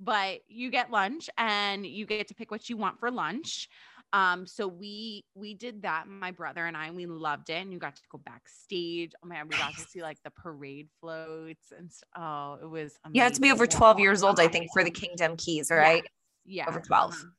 but 0.00 0.40
you 0.48 0.70
get 0.70 0.90
lunch 0.90 1.30
and 1.38 1.86
you 1.86 2.06
get 2.06 2.28
to 2.28 2.34
pick 2.34 2.50
what 2.50 2.68
you 2.68 2.76
want 2.76 2.98
for 2.98 3.10
lunch. 3.10 3.68
Um, 4.14 4.46
so 4.46 4.68
we 4.68 5.24
we 5.34 5.54
did 5.54 5.82
that, 5.82 6.06
my 6.06 6.30
brother 6.30 6.66
and 6.66 6.76
I, 6.76 6.86
and 6.86 6.94
we 6.94 7.04
loved 7.04 7.50
it. 7.50 7.54
And 7.54 7.72
you 7.72 7.80
got 7.80 7.96
to 7.96 8.02
go 8.10 8.20
backstage. 8.24 9.12
Oh 9.22 9.26
my 9.26 9.36
god, 9.36 9.48
we 9.50 9.56
got 9.56 9.74
to 9.74 9.80
see 9.80 10.02
like 10.02 10.18
the 10.22 10.30
parade 10.30 10.88
floats 11.00 11.72
and 11.76 11.90
oh, 12.16 12.58
it 12.62 12.70
was 12.70 12.96
amazing. 13.04 13.16
You 13.16 13.22
have 13.22 13.32
to 13.32 13.40
be 13.40 13.50
over 13.50 13.66
12 13.66 13.98
years 13.98 14.22
old, 14.22 14.38
I 14.38 14.46
think, 14.46 14.70
for 14.72 14.84
the 14.84 14.90
Kingdom 14.90 15.36
Keys, 15.36 15.68
right? 15.68 16.04
Yeah. 16.44 16.62
yeah. 16.62 16.68
Over 16.68 16.80
12. 16.80 17.12
Um, 17.12 17.32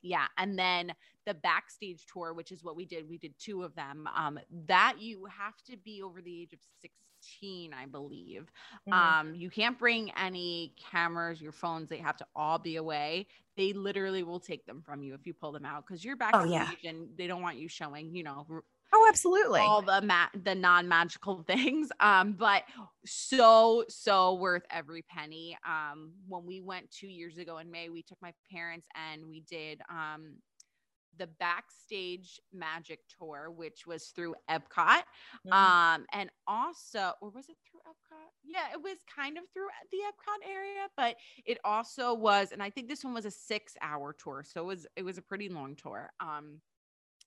yeah. 0.00 0.26
And 0.38 0.58
then 0.58 0.94
the 1.26 1.34
backstage 1.34 2.06
tour, 2.10 2.32
which 2.32 2.50
is 2.50 2.64
what 2.64 2.76
we 2.76 2.86
did, 2.86 3.06
we 3.06 3.18
did 3.18 3.34
two 3.38 3.62
of 3.62 3.74
them. 3.74 4.08
Um, 4.16 4.40
that 4.68 4.94
you 5.00 5.26
have 5.26 5.60
to 5.68 5.76
be 5.76 6.02
over 6.02 6.22
the 6.22 6.42
age 6.42 6.54
of 6.54 6.60
16, 6.80 7.74
I 7.74 7.84
believe. 7.84 8.50
Mm-hmm. 8.88 8.92
Um, 8.92 9.34
you 9.34 9.50
can't 9.50 9.78
bring 9.78 10.10
any 10.12 10.74
cameras, 10.90 11.42
your 11.42 11.52
phones, 11.52 11.90
they 11.90 11.98
have 11.98 12.16
to 12.16 12.26
all 12.34 12.58
be 12.58 12.76
away. 12.76 13.26
They 13.60 13.74
literally 13.74 14.22
will 14.22 14.40
take 14.40 14.64
them 14.64 14.80
from 14.80 15.02
you 15.02 15.12
if 15.12 15.26
you 15.26 15.34
pull 15.34 15.52
them 15.52 15.66
out 15.66 15.84
because 15.86 16.02
you're 16.02 16.16
backstage 16.16 16.48
oh, 16.48 16.50
yeah. 16.50 16.88
and 16.88 17.08
they 17.18 17.26
don't 17.26 17.42
want 17.42 17.58
you 17.58 17.68
showing, 17.68 18.14
you 18.14 18.22
know, 18.22 18.46
Oh, 18.92 19.06
absolutely. 19.08 19.60
All 19.60 19.82
the 19.82 20.02
ma- 20.02 20.30
the 20.42 20.54
non-magical 20.54 21.42
things. 21.46 21.90
Um, 22.00 22.32
but 22.32 22.64
so 23.04 23.84
so 23.88 24.34
worth 24.34 24.64
every 24.70 25.02
penny. 25.02 25.56
Um, 25.68 26.12
when 26.26 26.44
we 26.44 26.60
went 26.60 26.90
two 26.90 27.06
years 27.06 27.38
ago 27.38 27.58
in 27.58 27.70
May, 27.70 27.88
we 27.88 28.02
took 28.02 28.18
my 28.20 28.32
parents 28.50 28.86
and 28.96 29.28
we 29.28 29.44
did 29.48 29.80
um 29.90 30.36
the 31.18 31.26
backstage 31.26 32.40
magic 32.52 33.00
tour, 33.18 33.50
which 33.50 33.86
was 33.86 34.06
through 34.06 34.34
Epcot. 34.48 35.02
Mm-hmm. 35.46 35.52
Um, 35.52 36.06
and 36.12 36.30
also, 36.46 37.12
or 37.20 37.30
was 37.30 37.48
it 37.48 37.56
through 37.68 37.80
Epcot? 37.80 38.28
Yeah, 38.44 38.72
it 38.72 38.82
was 38.82 38.98
kind 39.14 39.38
of 39.38 39.44
through 39.52 39.68
the 39.90 39.98
Epcot 39.98 40.48
area, 40.50 40.86
but 40.96 41.16
it 41.44 41.58
also 41.64 42.14
was, 42.14 42.52
and 42.52 42.62
I 42.62 42.70
think 42.70 42.88
this 42.88 43.04
one 43.04 43.14
was 43.14 43.26
a 43.26 43.30
six 43.30 43.74
hour 43.82 44.12
tour. 44.12 44.44
So 44.46 44.62
it 44.62 44.66
was 44.66 44.86
it 44.96 45.02
was 45.04 45.18
a 45.18 45.22
pretty 45.22 45.48
long 45.48 45.76
tour. 45.76 46.10
Um, 46.20 46.60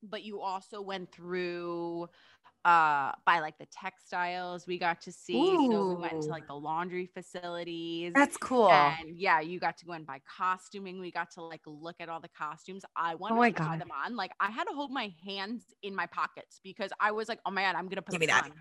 but 0.09 0.23
you 0.23 0.39
also 0.39 0.81
went 0.81 1.11
through 1.11 2.07
uh 2.65 3.11
by 3.25 3.39
like 3.39 3.57
the 3.57 3.65
textiles 3.65 4.65
we 4.65 4.77
got 4.77 5.01
to 5.01 5.11
see 5.11 5.35
Ooh. 5.35 5.69
so 5.71 5.89
we 5.89 5.95
went 5.95 6.21
to 6.21 6.29
like 6.29 6.47
the 6.47 6.53
laundry 6.53 7.09
facilities 7.13 8.13
that's 8.15 8.37
cool 8.37 8.71
and 8.71 9.17
yeah 9.17 9.41
you 9.41 9.59
got 9.59 9.77
to 9.77 9.85
go 9.85 9.91
and 9.91 10.05
buy 10.05 10.21
costuming 10.37 11.01
we 11.01 11.11
got 11.11 11.29
to 11.29 11.41
like 11.41 11.59
look 11.65 11.95
at 11.99 12.07
all 12.07 12.21
the 12.21 12.29
costumes 12.29 12.83
i 12.95 13.15
wanted 13.15 13.33
oh 13.33 13.37
my 13.37 13.51
to 13.51 13.57
God. 13.57 13.65
try 13.65 13.77
them 13.77 13.89
on 14.05 14.15
like 14.15 14.31
i 14.39 14.49
had 14.49 14.63
to 14.63 14.73
hold 14.73 14.91
my 14.91 15.11
hands 15.25 15.73
in 15.83 15.93
my 15.93 16.05
pockets 16.05 16.61
because 16.63 16.91
i 17.01 17.11
was 17.11 17.27
like 17.27 17.39
oh 17.45 17.51
my 17.51 17.63
god 17.63 17.75
i'm 17.75 17.89
gonna 17.89 18.01
put 18.01 18.11
Give 18.11 18.21
me 18.21 18.27
that. 18.27 18.45
on 18.45 18.51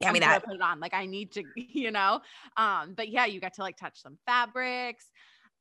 Give 0.00 0.12
me 0.12 0.20
that. 0.20 0.44
Put 0.44 0.54
it 0.54 0.60
on. 0.60 0.78
Like 0.78 0.94
I 0.94 1.06
need 1.06 1.32
to, 1.32 1.42
you 1.56 1.90
know. 1.90 2.20
Um, 2.56 2.94
but 2.96 3.08
yeah, 3.08 3.26
you 3.26 3.40
got 3.40 3.54
to 3.54 3.62
like 3.62 3.76
touch 3.76 4.00
some 4.00 4.16
fabrics. 4.26 5.06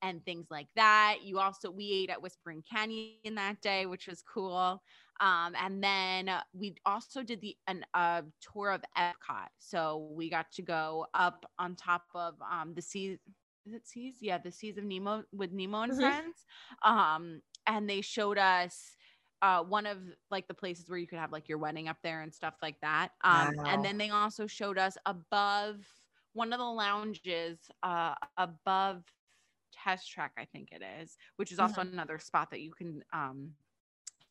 and 0.04 0.24
things 0.26 0.48
like 0.52 0.68
that. 0.76 1.18
You 1.24 1.40
also 1.40 1.72
we 1.72 1.92
ate 1.92 2.10
at 2.10 2.22
Whispering 2.22 2.64
Canyon 2.72 3.36
that 3.36 3.62
day, 3.62 3.86
which 3.86 4.08
was 4.08 4.22
cool. 4.22 4.82
Um, 5.20 5.54
and 5.62 5.84
then 5.84 6.32
we 6.54 6.76
also 6.86 7.24
did 7.24 7.42
the 7.42 7.56
an 7.68 7.86
uh, 7.94 8.22
tour 8.42 8.72
of 8.72 8.82
Epcot. 8.98 9.48
So 9.60 10.10
we 10.12 10.30
got 10.30 10.52
to 10.54 10.62
go 10.62 11.08
up 11.14 11.46
on 11.60 11.76
top 11.76 12.04
of 12.14 12.36
um, 12.42 12.74
the 12.74 12.82
sea. 12.82 13.18
Is 13.66 13.74
it 13.74 13.88
seas? 13.88 14.16
Yeah, 14.22 14.38
the 14.38 14.52
seas 14.52 14.78
of 14.78 14.84
Nemo 14.84 15.24
with 15.34 15.52
Nemo 15.52 15.82
and 15.82 15.92
mm-hmm. 15.92 16.02
friends. 16.02 16.46
Um, 16.84 17.42
and 17.66 17.90
they 17.90 18.02
showed 18.02 18.38
us 18.38 18.96
uh, 19.42 19.62
one 19.64 19.86
of 19.86 19.98
like 20.32 20.48
the 20.48 20.54
places 20.54 20.90
where 20.90 20.98
you 20.98 21.08
could 21.08 21.20
have 21.20 21.32
like 21.32 21.50
your 21.50 21.58
wedding 21.58 21.88
up 21.88 21.98
there 22.04 22.22
and 22.22 22.34
stuff 22.34 22.56
like 22.62 22.80
that. 22.82 23.10
Um, 23.24 23.56
wow. 23.58 23.64
And 23.68 23.86
then 23.86 23.98
they 23.98 24.10
also 24.10 24.48
showed 24.48 24.78
us 24.78 24.98
above 25.06 25.86
one 26.34 26.54
of 26.54 26.60
the 26.60 26.66
lounges 26.66 27.60
uh, 27.84 28.14
above 28.38 29.04
Test 29.74 30.12
Track, 30.12 30.32
I 30.38 30.46
think 30.46 30.70
it 30.72 30.82
is, 31.02 31.18
which 31.36 31.52
is 31.52 31.60
also 31.60 31.82
mm-hmm. 31.82 31.94
another 31.94 32.20
spot 32.20 32.52
that 32.52 32.62
you 32.62 32.72
can 32.72 33.04
um, 33.14 33.52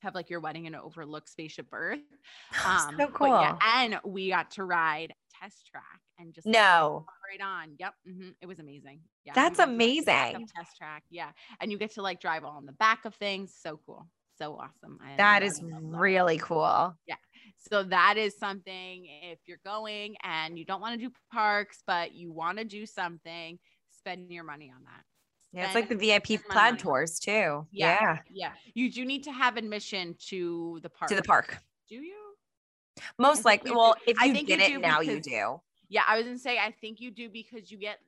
have 0.07 0.15
like 0.15 0.31
your 0.31 0.41
wedding 0.41 0.67
and 0.67 0.75
overlook 0.75 1.29
Spaceship 1.29 1.67
Earth. 1.73 2.01
Um, 2.67 2.97
so 2.99 3.07
cool. 3.09 3.29
Yeah, 3.29 3.57
and 3.77 4.01
we 4.05 4.29
got 4.31 4.51
to 4.53 4.65
ride 4.65 5.13
Test 5.41 5.67
Track 5.67 6.01
and 6.19 6.33
just 6.33 6.47
no 6.47 7.05
right 7.31 7.47
on. 7.47 7.75
Yep, 7.79 7.95
mm-hmm. 8.09 8.31
it 8.41 8.47
was 8.47 8.59
amazing. 8.59 9.01
Yeah, 9.25 9.33
that's 9.35 9.59
amazing. 9.59 10.49
Test 10.57 10.77
Track, 10.77 11.05
yeah, 11.11 11.31
and 11.61 11.71
you 11.71 11.79
get 11.79 11.93
to 11.95 12.03
like 12.03 12.21
drive 12.21 12.45
all 12.45 12.57
on 12.57 12.67
the 12.67 12.73
back 12.73 13.05
of 13.05 13.15
things. 13.15 13.55
So 13.61 13.79
cool 13.87 14.07
so 14.39 14.55
awesome. 14.55 14.99
I 15.03 15.17
that 15.17 15.43
is 15.43 15.63
really 15.83 16.39
cool. 16.39 16.95
Yeah. 17.07 17.17
So 17.59 17.83
that 17.85 18.17
is 18.17 18.37
something 18.39 19.07
if 19.23 19.39
you're 19.47 19.61
going 19.65 20.17
and 20.23 20.59
you 20.59 20.65
don't 20.65 20.81
want 20.81 20.99
to 21.01 21.07
do 21.07 21.13
parks, 21.33 21.83
but 21.87 22.15
you 22.15 22.33
want 22.33 22.59
to 22.59 22.65
do 22.65 22.87
something, 22.87 23.59
spend 23.91 24.31
your 24.31 24.45
money 24.45 24.73
on 24.75 24.83
that. 24.85 25.05
Yeah, 25.57 25.65
it's 25.65 25.75
like 25.75 25.89
the 25.89 25.97
VIP 25.97 26.45
plaid 26.51 26.79
tours 26.79 27.19
too. 27.19 27.67
Yeah, 27.71 27.99
yeah. 28.01 28.19
Yeah. 28.31 28.51
You 28.75 28.93
do 28.93 29.07
need 29.07 29.25
to 29.25 29.33
have 29.33 29.57
admission 29.57 30.15
to 30.29 30.81
the 30.83 30.91
park. 30.91 31.09
To 31.09 31.17
the 31.17 31.23
park. 31.23 31.57
Do 31.89 31.95
you? 31.95 32.15
Most 33.19 33.47
likely. 33.47 33.71
Well, 33.71 33.97
if 34.07 34.21
you 34.23 34.35
did 34.45 34.61
it 34.61 34.81
now, 34.81 35.01
you 35.01 35.19
do. 35.19 35.61
Yeah, 35.89 36.03
I 36.07 36.17
was 36.17 36.27
gonna 36.27 36.39
say 36.39 36.59
I 36.59 36.73
think 36.73 37.01
you 37.01 37.11
do 37.11 37.31
because 37.31 37.71
you 37.71 37.79
get 37.79 38.01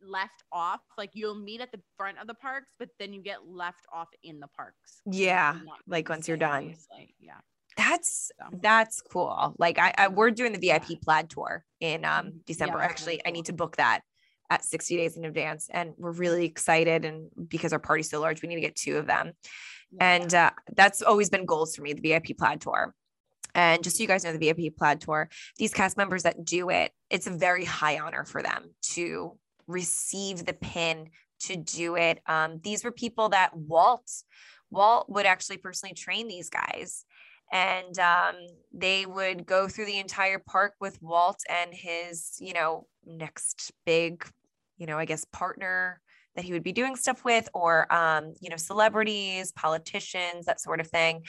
left 0.00 0.44
off. 0.52 0.80
Like 0.96 1.10
you'll 1.14 1.34
meet 1.34 1.60
at 1.60 1.72
the 1.72 1.80
front 1.96 2.18
of 2.20 2.28
the 2.28 2.34
parks, 2.34 2.68
but 2.78 2.90
then 3.00 3.12
you 3.12 3.20
get 3.20 3.48
left 3.48 3.84
off 3.92 4.08
in 4.22 4.38
the 4.38 4.46
parks. 4.48 5.00
Yeah. 5.04 5.58
Like 5.88 6.08
once 6.08 6.28
you're 6.28 6.36
done. 6.36 6.64
Obviously. 6.64 7.16
Yeah. 7.18 7.32
That's 7.76 8.30
so. 8.38 8.58
that's 8.60 9.00
cool. 9.00 9.56
Like 9.58 9.78
I, 9.80 9.92
I, 9.98 10.08
we're 10.08 10.30
doing 10.30 10.52
the 10.52 10.58
VIP 10.58 11.00
plaid 11.02 11.30
tour 11.30 11.64
in 11.80 12.04
um 12.04 12.26
mm-hmm. 12.26 12.36
December. 12.46 12.78
Yeah, 12.78 12.84
Actually, 12.84 13.16
cool. 13.16 13.22
I 13.26 13.30
need 13.32 13.46
to 13.46 13.52
book 13.52 13.76
that 13.76 14.02
at 14.52 14.64
60 14.64 14.96
days 14.96 15.16
in 15.16 15.24
advance. 15.24 15.68
And 15.72 15.94
we're 15.96 16.12
really 16.12 16.44
excited. 16.44 17.04
And 17.04 17.28
because 17.48 17.72
our 17.72 17.78
party's 17.78 18.10
so 18.10 18.20
large, 18.20 18.42
we 18.42 18.48
need 18.48 18.56
to 18.56 18.60
get 18.60 18.76
two 18.76 18.98
of 18.98 19.06
them. 19.06 19.32
Yeah. 19.92 20.14
And 20.14 20.34
uh, 20.34 20.50
that's 20.76 21.00
always 21.02 21.30
been 21.30 21.46
goals 21.46 21.74
for 21.74 21.82
me, 21.82 21.94
the 21.94 22.02
VIP 22.02 22.36
plaid 22.36 22.60
tour. 22.60 22.94
And 23.54 23.82
just 23.82 23.96
so 23.96 24.02
you 24.02 24.08
guys 24.08 24.24
know, 24.24 24.32
the 24.32 24.52
VIP 24.52 24.76
plaid 24.76 25.00
tour, 25.00 25.28
these 25.58 25.72
cast 25.72 25.96
members 25.96 26.22
that 26.24 26.44
do 26.44 26.70
it, 26.70 26.92
it's 27.10 27.26
a 27.26 27.30
very 27.30 27.64
high 27.64 27.98
honor 27.98 28.24
for 28.24 28.42
them 28.42 28.74
to 28.92 29.38
receive 29.66 30.44
the 30.44 30.54
pin 30.54 31.08
to 31.40 31.56
do 31.56 31.96
it. 31.96 32.20
Um, 32.26 32.60
these 32.62 32.84
were 32.84 32.92
people 32.92 33.30
that 33.30 33.56
Walt, 33.56 34.10
Walt 34.70 35.08
would 35.08 35.26
actually 35.26 35.58
personally 35.58 35.94
train 35.94 36.28
these 36.28 36.50
guys. 36.50 37.04
And 37.52 37.98
um, 37.98 38.36
they 38.72 39.04
would 39.04 39.44
go 39.44 39.68
through 39.68 39.84
the 39.84 39.98
entire 39.98 40.38
park 40.38 40.72
with 40.80 41.00
Walt 41.02 41.40
and 41.50 41.74
his, 41.74 42.36
you 42.38 42.54
know, 42.54 42.86
next 43.06 43.72
big, 43.84 44.24
you 44.82 44.86
know, 44.88 44.98
I 44.98 45.04
guess 45.04 45.24
partner 45.26 46.00
that 46.34 46.44
he 46.44 46.52
would 46.52 46.64
be 46.64 46.72
doing 46.72 46.96
stuff 46.96 47.24
with, 47.24 47.48
or, 47.54 47.92
um, 47.94 48.34
you 48.40 48.50
know, 48.50 48.56
celebrities, 48.56 49.52
politicians, 49.52 50.46
that 50.46 50.60
sort 50.60 50.80
of 50.80 50.88
thing. 50.88 51.22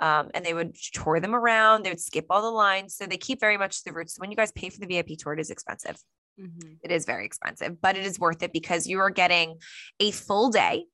Um, 0.00 0.30
and 0.34 0.44
they 0.44 0.52
would 0.52 0.74
tour 0.92 1.20
them 1.20 1.32
around. 1.32 1.84
They 1.84 1.90
would 1.90 2.00
skip 2.00 2.26
all 2.28 2.42
the 2.42 2.50
lines. 2.50 2.96
So 2.96 3.06
they 3.06 3.16
keep 3.16 3.38
very 3.38 3.56
much 3.56 3.84
the 3.84 3.92
roots. 3.92 4.18
When 4.18 4.32
you 4.32 4.36
guys 4.36 4.50
pay 4.50 4.68
for 4.68 4.80
the 4.80 4.86
VIP 4.86 5.16
tour, 5.16 5.34
it 5.34 5.38
is 5.38 5.50
expensive. 5.50 5.96
Mm-hmm. 6.40 6.72
It 6.82 6.90
is 6.90 7.04
very 7.04 7.24
expensive, 7.24 7.80
but 7.80 7.96
it 7.96 8.04
is 8.04 8.18
worth 8.18 8.42
it 8.42 8.52
because 8.52 8.88
you 8.88 8.98
are 8.98 9.10
getting 9.10 9.58
a 10.00 10.10
full 10.10 10.50
day 10.50 10.86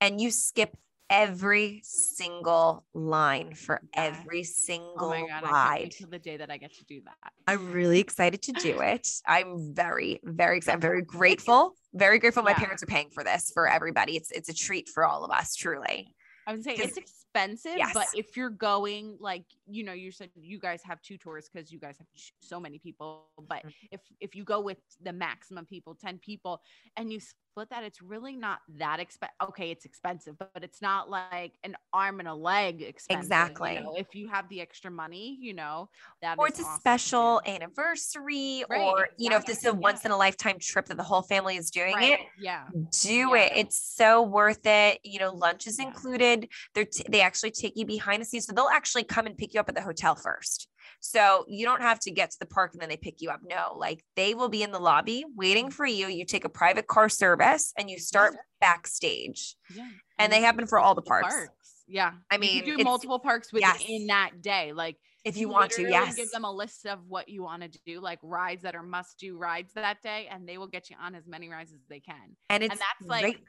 and 0.00 0.20
you 0.20 0.30
skip 0.30 0.76
every 1.10 1.80
single 1.84 2.84
line 2.94 3.54
for 3.54 3.82
every 3.94 4.40
oh 4.40 4.44
single 4.44 5.12
oh 5.12 5.26
God, 5.26 5.42
ride. 5.42 5.94
I 6.00 6.04
the 6.08 6.18
day 6.18 6.36
that 6.36 6.50
I 6.50 6.56
get 6.56 6.72
to 6.74 6.84
do 6.84 7.02
that. 7.04 7.32
I'm 7.46 7.72
really 7.72 7.98
excited 7.98 8.42
to 8.42 8.52
do 8.52 8.80
it. 8.80 9.08
I'm 9.26 9.74
very, 9.74 10.20
very 10.22 10.58
excited. 10.58 10.76
I'm 10.76 10.80
very 10.80 11.02
grateful. 11.02 11.74
Very 11.92 12.20
grateful. 12.20 12.44
My 12.44 12.54
parents 12.54 12.82
are 12.84 12.86
paying 12.86 13.10
for 13.10 13.24
this 13.24 13.50
for 13.52 13.68
everybody. 13.68 14.16
It's 14.16 14.30
it's 14.30 14.48
a 14.48 14.54
treat 14.54 14.88
for 14.88 15.04
all 15.04 15.24
of 15.24 15.32
us, 15.32 15.56
truly. 15.56 16.14
I 16.46 16.52
would 16.52 16.62
say 16.62 16.74
it's 16.74 16.98
expensive, 17.34 17.76
yes. 17.76 17.92
but 17.94 18.06
if 18.14 18.36
you're 18.36 18.50
going 18.50 19.16
like 19.20 19.44
you 19.66 19.84
know, 19.84 19.92
you 19.92 20.10
said 20.10 20.30
you 20.34 20.58
guys 20.58 20.82
have 20.84 21.00
two 21.02 21.16
tours 21.16 21.48
because 21.52 21.72
you 21.72 21.78
guys 21.78 21.96
have 21.98 22.06
so 22.40 22.58
many 22.60 22.78
people. 22.78 23.28
But 23.48 23.58
mm-hmm. 23.58 23.70
if 23.92 24.00
if 24.20 24.34
you 24.34 24.44
go 24.44 24.60
with 24.60 24.78
the 25.02 25.12
maximum 25.12 25.64
people, 25.64 25.94
ten 25.94 26.18
people, 26.18 26.60
and 26.96 27.12
you 27.12 27.20
split 27.20 27.70
that, 27.70 27.84
it's 27.84 28.02
really 28.02 28.36
not 28.36 28.60
that 28.78 29.00
expensive. 29.00 29.34
Okay, 29.42 29.70
it's 29.70 29.84
expensive, 29.84 30.38
but, 30.38 30.52
but 30.54 30.64
it's 30.64 30.82
not 30.82 31.10
like 31.10 31.52
an 31.64 31.76
arm 31.92 32.20
and 32.20 32.28
a 32.28 32.34
leg 32.34 32.82
expensive. 32.82 33.22
Exactly. 33.22 33.74
You 33.74 33.80
know? 33.80 33.94
If 33.96 34.14
you 34.14 34.28
have 34.28 34.48
the 34.48 34.60
extra 34.60 34.90
money, 34.90 35.38
you 35.40 35.54
know 35.54 35.88
that. 36.22 36.38
Or 36.38 36.48
it's 36.48 36.60
a 36.60 36.64
special 36.78 37.40
anniversary, 37.46 38.64
right, 38.68 38.80
or 38.80 39.08
you 39.18 39.30
know, 39.30 39.36
if 39.36 39.46
this 39.46 39.58
is 39.58 39.66
a 39.66 39.74
once 39.74 40.04
in 40.04 40.10
a 40.10 40.16
lifetime 40.16 40.58
trip 40.60 40.86
that 40.86 40.96
the 40.96 41.02
whole 41.02 41.22
family 41.22 41.56
is 41.56 41.70
doing 41.70 41.94
right. 41.94 42.12
it, 42.14 42.20
yeah, 42.38 42.64
do 43.02 43.10
yeah. 43.10 43.36
it. 43.36 43.52
It's 43.56 43.80
so 43.80 44.22
worth 44.22 44.66
it. 44.66 44.98
You 45.04 45.20
know, 45.20 45.32
lunch 45.32 45.66
is 45.66 45.78
yeah. 45.78 45.86
included. 45.86 46.48
They're 46.74 46.84
t- 46.84 47.04
they 47.08 47.19
actually 47.20 47.50
take 47.50 47.74
you 47.76 47.86
behind 47.86 48.20
the 48.20 48.26
scenes, 48.26 48.46
so 48.46 48.52
they'll 48.52 48.68
actually 48.72 49.04
come 49.04 49.26
and 49.26 49.36
pick 49.36 49.54
you 49.54 49.60
up 49.60 49.68
at 49.68 49.74
the 49.74 49.82
hotel 49.82 50.14
first. 50.14 50.68
So 51.00 51.44
you 51.48 51.64
don't 51.64 51.80
have 51.80 51.98
to 52.00 52.10
get 52.10 52.30
to 52.30 52.36
the 52.38 52.46
park 52.46 52.72
and 52.72 52.82
then 52.82 52.88
they 52.88 52.96
pick 52.96 53.20
you 53.20 53.30
up. 53.30 53.40
No, 53.48 53.74
like 53.76 54.04
they 54.16 54.34
will 54.34 54.48
be 54.48 54.62
in 54.62 54.70
the 54.70 54.78
lobby 54.78 55.24
waiting 55.34 55.70
for 55.70 55.86
you. 55.86 56.08
You 56.08 56.24
take 56.24 56.44
a 56.44 56.48
private 56.48 56.86
car 56.86 57.08
service 57.08 57.72
and 57.78 57.88
you 57.88 57.98
start 57.98 58.34
yeah. 58.34 58.40
backstage. 58.60 59.56
Yeah. 59.74 59.88
And 60.18 60.32
they 60.32 60.42
happen 60.42 60.66
for 60.66 60.78
all 60.78 60.94
the 60.94 61.02
parks. 61.02 61.34
parks. 61.34 61.82
Yeah. 61.88 62.12
I 62.30 62.36
mean, 62.36 62.64
you 62.64 62.76
do 62.76 62.84
multiple 62.84 63.18
parks 63.18 63.52
within 63.52 63.70
yes. 63.82 64.08
that 64.08 64.42
day. 64.42 64.72
Like 64.72 64.96
if 65.24 65.36
you, 65.36 65.42
you 65.42 65.48
want 65.48 65.72
to, 65.72 65.82
yes. 65.82 66.16
Give 66.16 66.30
them 66.30 66.44
a 66.44 66.52
list 66.52 66.86
of 66.86 67.00
what 67.08 67.28
you 67.28 67.42
want 67.42 67.62
to 67.62 67.80
do, 67.84 68.00
like 68.00 68.18
rides 68.22 68.62
that 68.62 68.74
are 68.74 68.82
must 68.82 69.18
do 69.18 69.36
rides 69.36 69.72
that 69.74 70.02
day, 70.02 70.28
and 70.30 70.48
they 70.48 70.58
will 70.58 70.66
get 70.66 70.90
you 70.90 70.96
on 71.00 71.14
as 71.14 71.26
many 71.26 71.48
rides 71.48 71.72
as 71.72 71.80
they 71.88 72.00
can. 72.00 72.36
And 72.48 72.62
it's 72.62 72.72
and 72.72 72.80
that's 72.80 73.08
like 73.08 73.22
great 73.22 73.40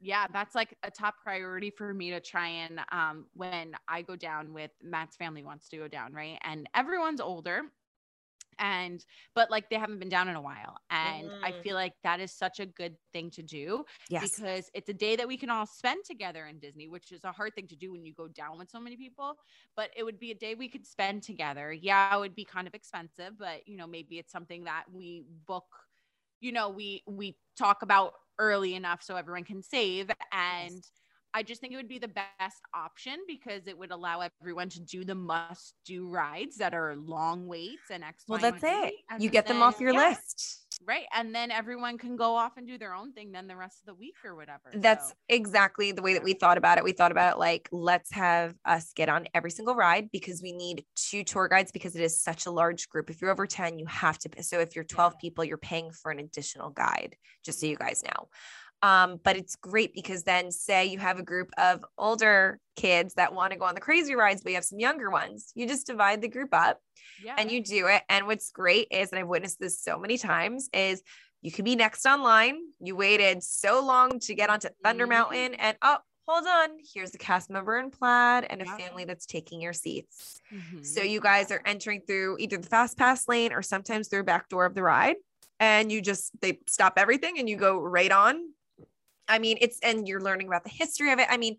yeah 0.00 0.26
that's 0.32 0.54
like 0.54 0.76
a 0.82 0.90
top 0.90 1.14
priority 1.22 1.70
for 1.70 1.92
me 1.92 2.10
to 2.10 2.20
try 2.20 2.48
and 2.48 2.80
um 2.92 3.26
when 3.34 3.72
i 3.88 4.02
go 4.02 4.16
down 4.16 4.52
with 4.52 4.70
matt's 4.82 5.16
family 5.16 5.42
wants 5.42 5.68
to 5.68 5.76
go 5.76 5.88
down 5.88 6.12
right 6.12 6.38
and 6.42 6.68
everyone's 6.74 7.20
older 7.20 7.62
and 8.60 9.04
but 9.34 9.50
like 9.50 9.68
they 9.70 9.76
haven't 9.76 9.98
been 9.98 10.08
down 10.08 10.28
in 10.28 10.36
a 10.36 10.40
while 10.40 10.76
and 10.90 11.28
mm. 11.28 11.38
i 11.42 11.52
feel 11.62 11.74
like 11.74 11.94
that 12.04 12.20
is 12.20 12.30
such 12.30 12.60
a 12.60 12.66
good 12.66 12.94
thing 13.12 13.30
to 13.30 13.42
do 13.42 13.84
yes. 14.08 14.22
because 14.22 14.70
it's 14.74 14.88
a 14.88 14.94
day 14.94 15.16
that 15.16 15.26
we 15.26 15.36
can 15.36 15.50
all 15.50 15.66
spend 15.66 16.04
together 16.04 16.46
in 16.46 16.58
disney 16.58 16.86
which 16.86 17.10
is 17.10 17.24
a 17.24 17.32
hard 17.32 17.54
thing 17.54 17.66
to 17.66 17.76
do 17.76 17.90
when 17.90 18.04
you 18.04 18.12
go 18.12 18.28
down 18.28 18.58
with 18.58 18.70
so 18.70 18.78
many 18.78 18.96
people 18.96 19.34
but 19.76 19.90
it 19.96 20.04
would 20.04 20.20
be 20.20 20.30
a 20.30 20.34
day 20.34 20.54
we 20.54 20.68
could 20.68 20.86
spend 20.86 21.22
together 21.22 21.72
yeah 21.72 22.14
it 22.14 22.20
would 22.20 22.34
be 22.34 22.44
kind 22.44 22.66
of 22.66 22.74
expensive 22.74 23.32
but 23.38 23.66
you 23.66 23.76
know 23.76 23.86
maybe 23.86 24.18
it's 24.18 24.32
something 24.32 24.64
that 24.64 24.84
we 24.92 25.24
book 25.46 25.66
you 26.40 26.52
know 26.52 26.68
we 26.68 27.02
we 27.06 27.36
talk 27.56 27.82
about 27.82 28.12
early 28.40 28.74
enough 28.74 29.04
so 29.04 29.14
everyone 29.14 29.44
can 29.44 29.62
save 29.62 30.10
and. 30.32 30.82
I 31.32 31.44
just 31.44 31.60
think 31.60 31.72
it 31.72 31.76
would 31.76 31.86
be 31.86 32.00
the 32.00 32.08
best 32.08 32.56
option 32.74 33.18
because 33.28 33.68
it 33.68 33.78
would 33.78 33.92
allow 33.92 34.20
everyone 34.40 34.68
to 34.70 34.80
do 34.80 35.04
the 35.04 35.14
must 35.14 35.74
do 35.86 36.08
rides 36.08 36.56
that 36.56 36.74
are 36.74 36.96
long 36.96 37.46
waits 37.46 37.88
and 37.88 38.02
X. 38.02 38.24
Well, 38.26 38.40
that's 38.40 38.64
it. 38.64 38.94
You 39.20 39.30
get 39.30 39.46
then, 39.46 39.58
them 39.58 39.62
off 39.62 39.78
your 39.78 39.92
yeah, 39.92 40.08
list. 40.08 40.59
Right. 40.86 41.04
And 41.14 41.34
then 41.34 41.50
everyone 41.50 41.98
can 41.98 42.16
go 42.16 42.34
off 42.34 42.56
and 42.56 42.66
do 42.66 42.78
their 42.78 42.94
own 42.94 43.12
thing 43.12 43.32
then 43.32 43.46
the 43.46 43.56
rest 43.56 43.80
of 43.80 43.86
the 43.86 43.94
week 43.94 44.16
or 44.24 44.34
whatever. 44.34 44.70
That's 44.72 45.08
so. 45.08 45.14
exactly 45.28 45.92
the 45.92 46.00
way 46.00 46.14
that 46.14 46.24
we 46.24 46.32
thought 46.32 46.56
about 46.56 46.78
it. 46.78 46.84
We 46.84 46.92
thought 46.92 47.12
about 47.12 47.36
it 47.36 47.38
like, 47.38 47.68
let's 47.70 48.10
have 48.12 48.54
us 48.64 48.92
get 48.94 49.10
on 49.10 49.26
every 49.34 49.50
single 49.50 49.74
ride 49.74 50.10
because 50.10 50.42
we 50.42 50.52
need 50.52 50.84
two 50.96 51.22
tour 51.22 51.48
guides 51.48 51.70
because 51.70 51.96
it 51.96 52.02
is 52.02 52.22
such 52.22 52.46
a 52.46 52.50
large 52.50 52.88
group. 52.88 53.10
If 53.10 53.20
you're 53.20 53.30
over 53.30 53.46
10, 53.46 53.78
you 53.78 53.86
have 53.86 54.18
to. 54.20 54.42
So 54.42 54.60
if 54.60 54.74
you're 54.74 54.84
12 54.84 55.12
yeah. 55.12 55.20
people, 55.20 55.44
you're 55.44 55.58
paying 55.58 55.90
for 55.90 56.10
an 56.10 56.18
additional 56.18 56.70
guide, 56.70 57.14
just 57.44 57.60
so 57.60 57.66
you 57.66 57.76
guys 57.76 58.02
know. 58.02 58.28
Um, 58.82 59.20
but 59.22 59.36
it's 59.36 59.56
great 59.56 59.92
because 59.94 60.22
then, 60.22 60.50
say 60.50 60.86
you 60.86 60.98
have 60.98 61.18
a 61.18 61.22
group 61.22 61.50
of 61.58 61.84
older 61.98 62.58
kids 62.76 63.14
that 63.14 63.34
want 63.34 63.52
to 63.52 63.58
go 63.58 63.66
on 63.66 63.74
the 63.74 63.80
crazy 63.80 64.14
rides, 64.14 64.42
but 64.42 64.50
you 64.50 64.56
have 64.56 64.64
some 64.64 64.80
younger 64.80 65.10
ones. 65.10 65.52
You 65.54 65.68
just 65.68 65.86
divide 65.86 66.22
the 66.22 66.28
group 66.28 66.54
up 66.54 66.80
yeah. 67.22 67.34
and 67.36 67.50
you 67.50 67.62
do 67.62 67.88
it. 67.88 68.02
And 68.08 68.26
what's 68.26 68.50
great 68.50 68.88
is, 68.90 69.10
and 69.10 69.18
I've 69.18 69.28
witnessed 69.28 69.60
this 69.60 69.82
so 69.82 69.98
many 69.98 70.16
times, 70.16 70.70
is 70.72 71.02
you 71.42 71.52
can 71.52 71.64
be 71.64 71.76
next 71.76 72.06
online. 72.06 72.58
You 72.80 72.96
waited 72.96 73.42
so 73.42 73.84
long 73.84 74.18
to 74.20 74.34
get 74.34 74.50
onto 74.50 74.68
Thunder 74.82 75.04
mm-hmm. 75.04 75.12
Mountain, 75.12 75.54
and 75.54 75.76
oh, 75.82 75.98
hold 76.26 76.46
on, 76.46 76.70
here's 76.94 77.14
a 77.14 77.18
cast 77.18 77.50
member 77.50 77.78
in 77.78 77.90
plaid 77.90 78.46
and 78.48 78.62
a 78.62 78.64
yeah. 78.64 78.76
family 78.76 79.04
that's 79.04 79.26
taking 79.26 79.60
your 79.60 79.72
seats. 79.72 80.40
Mm-hmm. 80.54 80.82
So 80.84 81.02
you 81.02 81.20
guys 81.20 81.50
are 81.50 81.60
entering 81.66 82.02
through 82.06 82.36
either 82.38 82.56
the 82.56 82.68
fast 82.68 82.96
pass 82.96 83.26
lane 83.28 83.52
or 83.52 83.62
sometimes 83.62 84.08
through 84.08 84.24
back 84.24 84.48
door 84.48 84.64
of 84.64 84.74
the 84.74 84.82
ride. 84.82 85.16
And 85.58 85.92
you 85.92 86.00
just 86.00 86.32
they 86.40 86.60
stop 86.66 86.94
everything 86.96 87.38
and 87.38 87.48
you 87.48 87.56
go 87.56 87.78
right 87.78 88.10
on 88.10 88.40
I 89.30 89.38
mean, 89.38 89.58
it's, 89.60 89.78
and 89.82 90.06
you're 90.06 90.20
learning 90.20 90.48
about 90.48 90.64
the 90.64 90.70
history 90.70 91.12
of 91.12 91.18
it. 91.18 91.28
I 91.30 91.36
mean, 91.36 91.56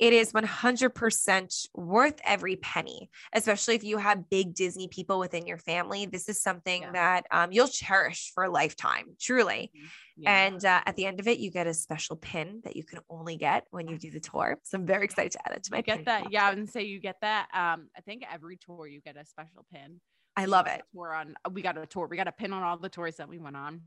it 0.00 0.14
is 0.14 0.32
100% 0.32 1.66
worth 1.74 2.20
every 2.24 2.56
penny, 2.56 3.10
especially 3.34 3.74
if 3.74 3.84
you 3.84 3.98
have 3.98 4.30
big 4.30 4.54
Disney 4.54 4.88
people 4.88 5.18
within 5.18 5.46
your 5.46 5.58
family. 5.58 6.06
This 6.06 6.26
is 6.30 6.42
something 6.42 6.82
yeah. 6.82 6.92
that 6.92 7.26
um, 7.30 7.52
you'll 7.52 7.68
cherish 7.68 8.32
for 8.34 8.44
a 8.44 8.50
lifetime, 8.50 9.08
truly. 9.20 9.70
Yeah. 10.16 10.46
And 10.46 10.64
uh, 10.64 10.80
at 10.86 10.96
the 10.96 11.04
end 11.04 11.20
of 11.20 11.28
it, 11.28 11.38
you 11.38 11.50
get 11.50 11.66
a 11.66 11.74
special 11.74 12.16
pin 12.16 12.62
that 12.64 12.76
you 12.76 12.84
can 12.84 13.00
only 13.10 13.36
get 13.36 13.66
when 13.72 13.88
you 13.88 13.98
do 13.98 14.10
the 14.10 14.20
tour. 14.20 14.58
So 14.62 14.78
I'm 14.78 14.86
very 14.86 15.04
excited 15.04 15.32
to 15.32 15.40
add 15.46 15.56
it 15.56 15.64
to 15.64 15.72
my. 15.72 15.78
You 15.78 15.82
get 15.82 16.06
that, 16.06 16.32
yeah, 16.32 16.50
and 16.50 16.66
say 16.66 16.84
you 16.84 16.98
get 16.98 17.16
that. 17.20 17.48
Um, 17.52 17.88
I 17.94 18.00
think 18.00 18.24
every 18.32 18.56
tour 18.56 18.86
you 18.86 19.02
get 19.02 19.18
a 19.18 19.26
special 19.26 19.66
pin. 19.70 20.00
I 20.34 20.46
love 20.46 20.66
it. 20.66 20.80
We're 20.94 21.12
on. 21.12 21.34
We 21.52 21.60
got 21.60 21.76
a 21.76 21.84
tour. 21.84 22.06
We 22.10 22.16
got 22.16 22.28
a 22.28 22.32
pin 22.32 22.54
on 22.54 22.62
all 22.62 22.78
the 22.78 22.88
tours 22.88 23.16
that 23.16 23.28
we 23.28 23.38
went 23.38 23.56
on. 23.56 23.82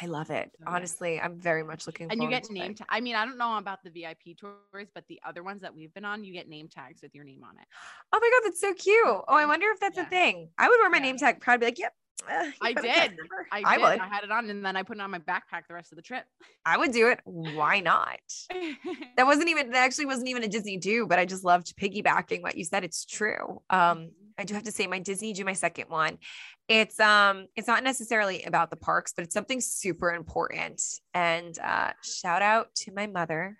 I 0.00 0.06
love 0.06 0.30
it. 0.30 0.50
Honestly, 0.66 1.20
I'm 1.20 1.38
very 1.38 1.62
much 1.62 1.86
looking 1.86 2.10
and 2.10 2.22
you 2.22 2.28
get 2.28 2.50
name 2.50 2.74
ta- 2.74 2.86
I 2.88 3.00
mean, 3.00 3.14
I 3.14 3.24
don't 3.24 3.38
know 3.38 3.58
about 3.58 3.84
the 3.84 3.90
VIP 3.90 4.36
tours, 4.36 4.88
but 4.94 5.04
the 5.08 5.20
other 5.26 5.42
ones 5.42 5.62
that 5.62 5.74
we've 5.74 5.92
been 5.94 6.04
on, 6.04 6.24
you 6.24 6.32
get 6.32 6.48
name 6.48 6.68
tags 6.68 7.00
with 7.02 7.14
your 7.14 7.24
name 7.24 7.42
on 7.44 7.56
it. 7.56 7.66
Oh 8.12 8.18
my 8.20 8.30
god, 8.30 8.48
that's 8.48 8.60
so 8.60 8.74
cute. 8.74 9.04
Oh, 9.06 9.24
I 9.28 9.46
wonder 9.46 9.66
if 9.70 9.80
that's 9.80 9.96
yeah. 9.96 10.06
a 10.06 10.08
thing. 10.08 10.48
I 10.58 10.68
would 10.68 10.78
wear 10.80 10.90
my 10.90 10.96
yeah. 10.98 11.02
name 11.02 11.16
tag 11.18 11.40
proud 11.40 11.60
be 11.60 11.66
like, 11.66 11.78
yep. 11.78 11.92
Uh, 12.28 12.50
I 12.62 12.72
did. 12.72 13.16
I, 13.52 13.62
I 13.64 13.78
would. 13.78 14.00
I 14.00 14.06
had 14.06 14.24
it 14.24 14.30
on 14.30 14.48
and 14.50 14.64
then 14.64 14.76
I 14.76 14.82
put 14.82 14.96
it 14.96 15.00
on 15.00 15.10
my 15.10 15.18
backpack 15.18 15.66
the 15.68 15.74
rest 15.74 15.92
of 15.92 15.96
the 15.96 16.02
trip. 16.02 16.24
I 16.64 16.76
would 16.76 16.92
do 16.92 17.08
it. 17.08 17.20
Why 17.24 17.80
not? 17.80 18.20
that 19.16 19.26
wasn't 19.26 19.48
even 19.48 19.70
that 19.70 19.84
actually 19.84 20.06
wasn't 20.06 20.28
even 20.28 20.42
a 20.42 20.48
Disney 20.48 20.76
do, 20.76 21.06
but 21.06 21.18
I 21.18 21.24
just 21.24 21.44
loved 21.44 21.76
piggybacking 21.76 22.42
what 22.42 22.56
you 22.56 22.64
said. 22.64 22.84
It's 22.84 23.04
true. 23.04 23.62
Um, 23.70 24.10
I 24.38 24.44
do 24.44 24.54
have 24.54 24.64
to 24.64 24.72
say 24.72 24.86
my 24.86 24.98
Disney 24.98 25.32
do 25.32 25.44
my 25.44 25.52
second 25.52 25.88
one. 25.88 26.18
It's 26.68 26.98
um 26.98 27.46
it's 27.56 27.68
not 27.68 27.84
necessarily 27.84 28.42
about 28.44 28.70
the 28.70 28.76
parks, 28.76 29.12
but 29.14 29.24
it's 29.24 29.34
something 29.34 29.60
super 29.60 30.12
important. 30.12 30.82
And 31.12 31.58
uh 31.58 31.92
shout 32.02 32.42
out 32.42 32.74
to 32.76 32.92
my 32.92 33.06
mother, 33.06 33.56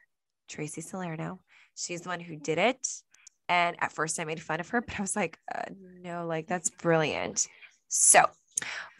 Tracy 0.49 0.81
Salerno. 0.81 1.41
She's 1.77 2.03
the 2.03 2.09
one 2.09 2.21
who 2.21 2.37
did 2.37 2.59
it. 2.59 2.87
And 3.49 3.77
at 3.81 3.93
first 3.93 4.19
I 4.19 4.25
made 4.25 4.41
fun 4.41 4.61
of 4.61 4.69
her, 4.71 4.81
but 4.87 4.99
I 4.99 5.03
was 5.03 5.17
like, 5.17 5.39
uh, 5.55 5.65
no, 6.01 6.27
like 6.27 6.47
that's 6.47 6.71
brilliant. 6.71 7.47
So 7.89 8.25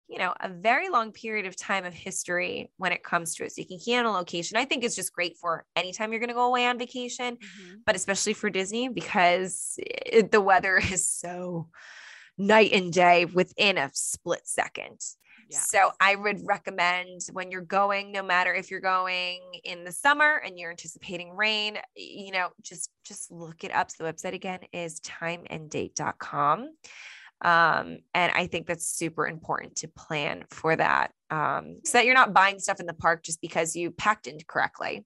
you 0.08 0.20
know, 0.20 0.34
a 0.40 0.50
very 0.50 0.90
long 0.90 1.12
period 1.12 1.46
of 1.46 1.56
time 1.56 1.84
of 1.84 1.94
history 1.94 2.72
when 2.78 2.92
it 2.92 3.04
comes 3.04 3.36
to 3.36 3.44
it. 3.44 3.52
So 3.52 3.62
you 3.62 3.68
can 3.68 3.80
key 3.80 3.96
on 3.96 4.06
a 4.06 4.12
location. 4.12 4.58
I 4.58 4.66
think 4.66 4.84
it's 4.84 4.96
just 4.96 5.14
great 5.14 5.36
for 5.38 5.66
anytime 5.76 6.12
you're 6.12 6.20
going 6.20 6.30
to 6.30 6.36
go 6.36 6.48
away 6.48 6.66
on 6.66 6.78
vacation, 6.78 7.36
mm-hmm. 7.36 7.76
but 7.86 7.96
especially 7.96 8.34
for 8.34 8.50
Disney 8.50 8.88
because 8.88 9.74
it, 9.78 10.32
the 10.32 10.42
weather 10.42 10.78
is 10.92 11.10
so 11.10 11.68
night 12.38 12.72
and 12.72 12.94
day 12.94 13.26
within 13.26 13.78
a 13.78 13.90
split 13.94 14.42
second. 14.48 15.00
So 15.50 15.92
I 16.00 16.16
would 16.16 16.46
recommend 16.46 17.22
when 17.32 17.52
you're 17.52 17.62
going, 17.62 18.12
no 18.12 18.24
matter 18.24 18.54
if 18.54 18.70
you're 18.70 18.80
going 18.80 19.40
in 19.64 19.84
the 19.84 19.92
summer 19.92 20.42
and 20.46 20.58
you're 20.58 20.72
anticipating 20.72 21.32
rain, 21.36 21.78
you 21.96 22.32
know, 22.32 22.50
just 22.62 22.90
just 23.06 23.32
look 23.32 23.64
it 23.64 23.74
up. 23.74 23.92
So 23.92 24.04
the 24.04 24.12
website 24.12 24.34
again 24.34 24.60
is 24.74 25.00
timeanddate.com. 25.02 26.70
Um, 27.42 27.98
and 28.14 28.32
I 28.34 28.48
think 28.48 28.66
that's 28.68 28.90
super 28.90 29.28
important 29.28 29.78
to 29.78 29.88
plan 29.88 30.46
for 30.50 30.76
that. 30.76 31.12
Um, 31.30 31.76
so 31.86 32.00
that 32.00 32.06
you're 32.06 32.16
not 32.16 32.34
buying 32.34 32.60
stuff 32.60 32.80
in 32.80 32.86
the 32.86 32.94
park 32.94 33.24
just 33.24 33.42
because 33.42 33.76
you 33.76 33.92
packed 33.92 34.28
incorrectly. 34.28 35.06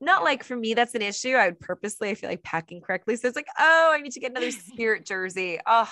Not 0.00 0.24
like 0.24 0.42
for 0.44 0.56
me, 0.56 0.74
that's 0.74 0.94
an 0.94 1.02
issue. 1.02 1.34
I 1.34 1.46
would 1.46 1.60
purposely, 1.60 2.10
I 2.10 2.14
feel 2.14 2.28
like 2.28 2.42
packing 2.42 2.80
correctly. 2.80 3.16
So 3.16 3.28
it's 3.28 3.36
like, 3.36 3.46
oh, 3.58 3.90
I 3.92 4.00
need 4.00 4.12
to 4.12 4.20
get 4.20 4.32
another 4.32 4.50
spirit 4.50 5.06
jersey. 5.06 5.60
Oh, 5.66 5.90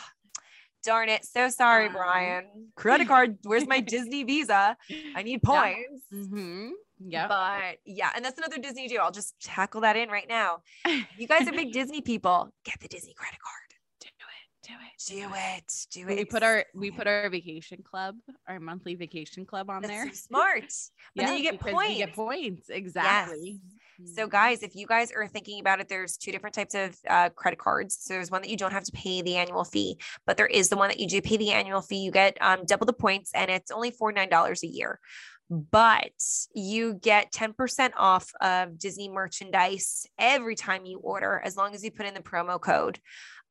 darn 0.82 1.08
it. 1.08 1.24
So 1.24 1.48
sorry, 1.48 1.88
Brian. 1.88 2.44
Credit 2.76 3.06
card. 3.08 3.38
Where's 3.44 3.66
my 3.66 3.80
Disney 3.80 4.24
Visa? 4.24 4.76
I 5.14 5.22
need 5.22 5.42
points. 5.42 6.04
Yeah. 6.10 6.18
Mm-hmm. 6.18 6.68
Yeah. 7.02 7.28
But 7.28 7.78
yeah, 7.86 8.10
and 8.14 8.24
that's 8.24 8.38
another 8.38 8.58
Disney 8.58 8.86
deal. 8.88 9.00
I'll 9.02 9.10
just 9.10 9.34
tackle 9.40 9.80
that 9.82 9.96
in 9.96 10.08
right 10.08 10.28
now. 10.28 10.62
You 11.18 11.26
guys 11.26 11.46
are 11.46 11.52
big 11.52 11.72
Disney 11.72 12.00
people. 12.00 12.50
Get 12.64 12.80
the 12.80 12.88
Disney 12.88 13.14
credit 13.14 13.38
card. 13.40 13.70
Do 14.00 14.74
it. 14.74 15.06
Do 15.06 15.14
it. 15.14 15.20
Do 15.20 15.34
it. 15.34 15.86
Do 15.90 16.12
it. 16.12 16.16
We 16.18 16.24
put 16.24 16.42
our 16.42 16.64
we 16.74 16.90
put 16.90 17.06
our 17.06 17.28
vacation 17.28 17.82
club, 17.82 18.16
our 18.48 18.58
monthly 18.60 18.94
vacation 18.94 19.44
club 19.44 19.68
on 19.70 19.82
That's 19.82 19.92
there. 19.92 20.06
So 20.08 20.12
smart. 20.12 20.62
But 20.62 21.22
yeah, 21.22 21.26
then 21.26 21.36
you 21.38 21.42
get 21.42 21.60
points. 21.60 21.90
You 21.90 22.06
get 22.06 22.14
points. 22.14 22.68
Exactly. 22.70 23.60
Yes. 23.62 23.79
So, 24.04 24.26
guys, 24.26 24.62
if 24.62 24.74
you 24.74 24.86
guys 24.86 25.12
are 25.12 25.26
thinking 25.26 25.60
about 25.60 25.80
it, 25.80 25.88
there's 25.88 26.16
two 26.16 26.32
different 26.32 26.54
types 26.54 26.74
of 26.74 26.96
uh, 27.08 27.30
credit 27.30 27.58
cards. 27.58 27.98
So, 28.00 28.14
there's 28.14 28.30
one 28.30 28.42
that 28.42 28.50
you 28.50 28.56
don't 28.56 28.72
have 28.72 28.84
to 28.84 28.92
pay 28.92 29.22
the 29.22 29.36
annual 29.36 29.64
fee, 29.64 29.98
but 30.26 30.36
there 30.36 30.46
is 30.46 30.68
the 30.68 30.76
one 30.76 30.88
that 30.88 31.00
you 31.00 31.06
do 31.06 31.20
pay 31.20 31.36
the 31.36 31.52
annual 31.52 31.80
fee. 31.80 31.98
You 32.04 32.10
get 32.10 32.36
um, 32.40 32.64
double 32.64 32.86
the 32.86 32.92
points, 32.92 33.30
and 33.34 33.50
it's 33.50 33.70
only 33.70 33.90
$49 33.90 34.62
a 34.62 34.66
year. 34.66 34.98
But 35.50 36.12
you 36.54 36.94
get 36.94 37.32
10% 37.32 37.90
off 37.96 38.30
of 38.40 38.78
Disney 38.78 39.08
merchandise 39.08 40.06
every 40.16 40.54
time 40.54 40.86
you 40.86 41.00
order, 41.00 41.42
as 41.44 41.56
long 41.56 41.74
as 41.74 41.82
you 41.82 41.90
put 41.90 42.06
in 42.06 42.14
the 42.14 42.20
promo 42.20 42.60
code 42.60 43.00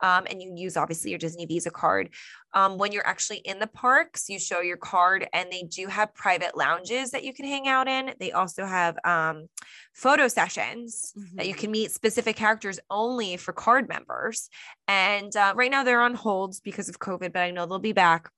um, 0.01 0.25
and 0.29 0.41
you 0.41 0.53
use 0.55 0.77
obviously 0.77 1.11
your 1.11 1.19
Disney 1.19 1.45
Visa 1.45 1.71
card. 1.71 2.09
Um, 2.53 2.77
when 2.77 2.91
you're 2.91 3.05
actually 3.05 3.37
in 3.39 3.59
the 3.59 3.67
parks, 3.67 4.29
you 4.29 4.39
show 4.39 4.61
your 4.61 4.77
card, 4.77 5.27
and 5.33 5.51
they 5.51 5.63
do 5.63 5.87
have 5.87 6.13
private 6.15 6.57
lounges 6.57 7.11
that 7.11 7.23
you 7.23 7.33
can 7.33 7.45
hang 7.45 7.67
out 7.67 7.87
in. 7.87 8.13
They 8.19 8.31
also 8.31 8.65
have 8.65 8.97
um, 9.03 9.47
photo 9.93 10.27
sessions 10.27 11.13
mm-hmm. 11.17 11.37
that 11.37 11.47
you 11.47 11.53
mm-hmm. 11.53 11.61
can 11.61 11.71
meet 11.71 11.91
specific 11.91 12.35
characters 12.35 12.79
only 12.89 13.37
for 13.37 13.53
card 13.53 13.87
members. 13.87 14.49
And 14.87 15.35
uh, 15.35 15.53
right 15.55 15.71
now 15.71 15.83
they're 15.83 16.01
on 16.01 16.15
holds 16.15 16.59
because 16.59 16.89
of 16.89 16.99
COVID, 16.99 17.33
but 17.33 17.41
I 17.41 17.51
know 17.51 17.65
they'll 17.65 17.79
be 17.79 17.93
back 17.93 18.31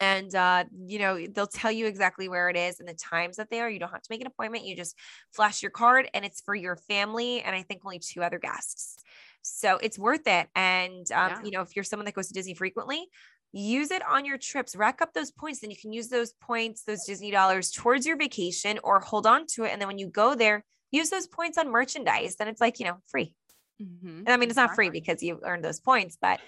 and 0.00 0.34
uh, 0.34 0.64
you 0.86 0.98
know 0.98 1.26
they'll 1.26 1.46
tell 1.46 1.72
you 1.72 1.86
exactly 1.86 2.28
where 2.28 2.48
it 2.48 2.56
is 2.56 2.80
and 2.80 2.88
the 2.88 2.94
times 2.94 3.36
that 3.36 3.50
they 3.50 3.60
are 3.60 3.70
you 3.70 3.78
don't 3.78 3.90
have 3.90 4.02
to 4.02 4.10
make 4.10 4.20
an 4.20 4.26
appointment 4.26 4.64
you 4.64 4.76
just 4.76 4.96
flash 5.32 5.62
your 5.62 5.70
card 5.70 6.08
and 6.14 6.24
it's 6.24 6.40
for 6.40 6.54
your 6.54 6.76
family 6.76 7.40
and 7.40 7.54
i 7.54 7.62
think 7.62 7.82
only 7.84 7.98
two 7.98 8.22
other 8.22 8.38
guests 8.38 9.02
so 9.42 9.78
it's 9.78 9.98
worth 9.98 10.26
it. 10.26 10.48
And, 10.54 11.10
um, 11.12 11.30
yeah. 11.30 11.40
you 11.44 11.50
know, 11.50 11.62
if 11.62 11.74
you're 11.76 11.84
someone 11.84 12.06
that 12.06 12.14
goes 12.14 12.28
to 12.28 12.34
Disney 12.34 12.54
frequently, 12.54 13.06
use 13.52 13.90
it 13.90 14.02
on 14.06 14.24
your 14.24 14.38
trips, 14.38 14.76
rack 14.76 15.00
up 15.00 15.14
those 15.14 15.30
points. 15.30 15.60
Then 15.60 15.70
you 15.70 15.76
can 15.76 15.92
use 15.92 16.08
those 16.08 16.32
points, 16.40 16.82
those 16.82 17.04
Disney 17.04 17.30
dollars 17.30 17.70
towards 17.70 18.06
your 18.06 18.16
vacation 18.16 18.78
or 18.84 19.00
hold 19.00 19.26
on 19.26 19.46
to 19.54 19.64
it. 19.64 19.70
And 19.70 19.80
then 19.80 19.88
when 19.88 19.98
you 19.98 20.08
go 20.08 20.34
there, 20.34 20.64
use 20.90 21.10
those 21.10 21.26
points 21.26 21.58
on 21.58 21.70
merchandise. 21.70 22.36
Then 22.36 22.48
it's 22.48 22.60
like, 22.60 22.78
you 22.78 22.86
know, 22.86 22.98
free. 23.06 23.34
Mm-hmm. 23.80 24.18
And 24.18 24.28
I 24.28 24.36
mean, 24.36 24.48
it's 24.48 24.56
not 24.56 24.74
free 24.74 24.90
because 24.90 25.22
you 25.22 25.40
earned 25.44 25.64
those 25.64 25.78
points, 25.78 26.18
but 26.20 26.40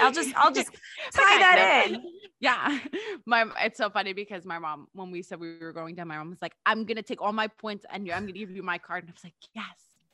I'll 0.00 0.12
just, 0.12 0.34
I'll 0.36 0.52
just 0.52 0.70
tie 1.12 1.38
that 1.38 1.86
in. 1.88 2.02
Yeah. 2.38 2.78
My, 3.26 3.46
it's 3.62 3.78
so 3.78 3.88
funny 3.88 4.12
because 4.12 4.44
my 4.44 4.58
mom, 4.58 4.88
when 4.92 5.10
we 5.10 5.22
said 5.22 5.40
we 5.40 5.56
were 5.56 5.72
going 5.72 5.94
down, 5.94 6.08
my 6.08 6.18
mom 6.18 6.28
was 6.28 6.42
like, 6.42 6.54
I'm 6.66 6.84
going 6.84 6.96
to 6.96 7.02
take 7.02 7.22
all 7.22 7.32
my 7.32 7.48
points 7.48 7.86
and 7.90 8.02
I'm 8.12 8.24
going 8.24 8.26
to 8.26 8.38
give 8.38 8.50
you 8.50 8.62
my 8.62 8.76
card. 8.76 9.04
And 9.04 9.10
I 9.10 9.14
was 9.14 9.24
like, 9.24 9.32
yes, 9.54 9.64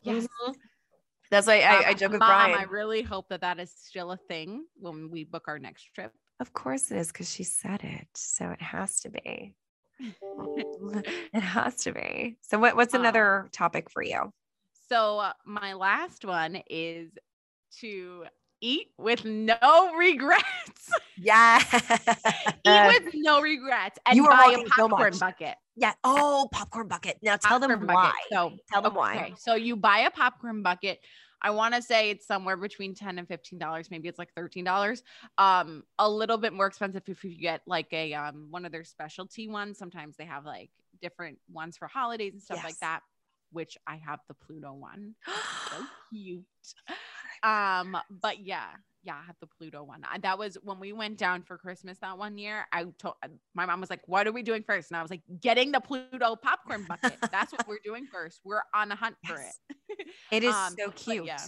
yes. 0.02 0.28
Mm-hmm. 0.28 0.52
That's 1.32 1.46
why 1.46 1.60
I, 1.60 1.88
I 1.88 1.94
joke 1.94 2.12
with 2.12 2.20
Mom, 2.20 2.28
Brian. 2.28 2.58
I 2.58 2.64
really 2.64 3.00
hope 3.00 3.30
that 3.30 3.40
that 3.40 3.58
is 3.58 3.72
still 3.74 4.12
a 4.12 4.18
thing 4.18 4.66
when 4.78 5.10
we 5.10 5.24
book 5.24 5.44
our 5.48 5.58
next 5.58 5.84
trip. 5.94 6.12
Of 6.40 6.52
course 6.52 6.90
it 6.90 6.98
is 6.98 7.08
because 7.08 7.32
she 7.32 7.42
said 7.42 7.80
it. 7.82 8.06
So 8.14 8.50
it 8.50 8.60
has 8.60 9.00
to 9.00 9.08
be. 9.08 9.54
it 9.98 11.40
has 11.40 11.76
to 11.84 11.92
be. 11.92 12.36
So 12.42 12.58
what, 12.58 12.76
what's 12.76 12.92
another 12.92 13.44
um, 13.44 13.48
topic 13.50 13.90
for 13.90 14.02
you? 14.02 14.30
So 14.90 15.20
uh, 15.20 15.32
my 15.46 15.72
last 15.72 16.26
one 16.26 16.62
is 16.68 17.10
to 17.80 18.24
eat 18.60 18.88
with 18.98 19.24
no 19.24 19.94
regrets. 19.98 20.90
Yeah. 21.16 21.62
eat 22.66 23.02
with 23.04 23.14
no 23.14 23.40
regrets 23.40 23.98
and 24.06 24.16
you 24.16 24.26
buy 24.26 24.56
a 24.58 24.68
popcorn 24.68 25.14
so 25.14 25.20
bucket. 25.20 25.56
Yeah. 25.76 25.92
Oh, 26.04 26.48
popcorn 26.52 26.88
bucket. 26.88 27.18
Now 27.22 27.36
tell 27.36 27.58
popcorn 27.58 27.86
them 27.86 27.94
why. 27.94 28.12
So 28.30 28.52
tell 28.70 28.82
them 28.82 28.92
okay. 28.92 28.98
why. 28.98 29.32
So 29.38 29.54
you 29.54 29.76
buy 29.76 30.00
a 30.00 30.10
popcorn 30.10 30.62
bucket. 30.62 31.00
I 31.42 31.50
want 31.50 31.74
to 31.74 31.82
say 31.82 32.10
it's 32.10 32.26
somewhere 32.26 32.56
between 32.56 32.94
10 32.94 33.18
and 33.18 33.28
15 33.28 33.58
dollars. 33.58 33.90
Maybe 33.90 34.08
it's 34.08 34.18
like 34.18 34.32
13 34.34 34.64
dollars. 34.64 35.02
Um, 35.38 35.82
a 35.98 36.08
little 36.08 36.38
bit 36.38 36.52
more 36.52 36.66
expensive 36.66 37.02
if 37.06 37.24
you 37.24 37.36
get 37.36 37.62
like 37.66 37.92
a 37.92 38.14
um 38.14 38.46
one 38.50 38.64
of 38.64 38.72
their 38.72 38.84
specialty 38.84 39.48
ones. 39.48 39.78
Sometimes 39.78 40.16
they 40.16 40.24
have 40.24 40.44
like 40.44 40.70
different 41.00 41.38
ones 41.52 41.76
for 41.76 41.88
holidays 41.88 42.32
and 42.32 42.42
stuff 42.42 42.58
yes. 42.58 42.64
like 42.64 42.78
that. 42.78 43.00
Which 43.50 43.76
I 43.86 43.96
have 43.96 44.20
the 44.28 44.34
Pluto 44.34 44.72
one. 44.72 45.14
so 45.70 45.84
cute. 46.10 46.44
Um, 47.42 47.96
but 48.08 48.40
yeah, 48.40 48.68
Yeah, 49.04 49.14
I 49.14 49.26
have 49.26 49.36
the 49.40 49.48
Pluto 49.48 49.82
one. 49.82 50.02
I, 50.10 50.18
that 50.18 50.38
was 50.38 50.56
when 50.62 50.78
we 50.78 50.92
went 50.92 51.18
down 51.18 51.42
for 51.42 51.58
Christmas 51.58 51.98
that 51.98 52.16
one 52.16 52.38
year. 52.38 52.66
I 52.72 52.86
told 52.98 53.14
my 53.54 53.66
mom 53.66 53.80
was 53.80 53.90
like, 53.90 54.06
"What 54.06 54.26
are 54.26 54.32
we 54.32 54.42
doing 54.42 54.62
first? 54.62 54.90
And 54.90 54.96
I 54.96 55.02
was 55.02 55.10
like, 55.10 55.22
"Getting 55.40 55.72
the 55.72 55.80
Pluto 55.80 56.36
popcorn 56.36 56.84
bucket. 56.84 57.16
That's 57.32 57.52
what 57.52 57.66
we're 57.66 57.80
doing 57.84 58.06
first. 58.12 58.40
We're 58.44 58.62
on 58.74 58.92
a 58.92 58.96
hunt 58.96 59.16
yes. 59.24 59.32
for 59.32 59.40
it." 59.98 60.06
it 60.30 60.44
is 60.44 60.54
um, 60.54 60.74
so 60.78 60.90
cute. 60.92 61.26
Yeah 61.26 61.38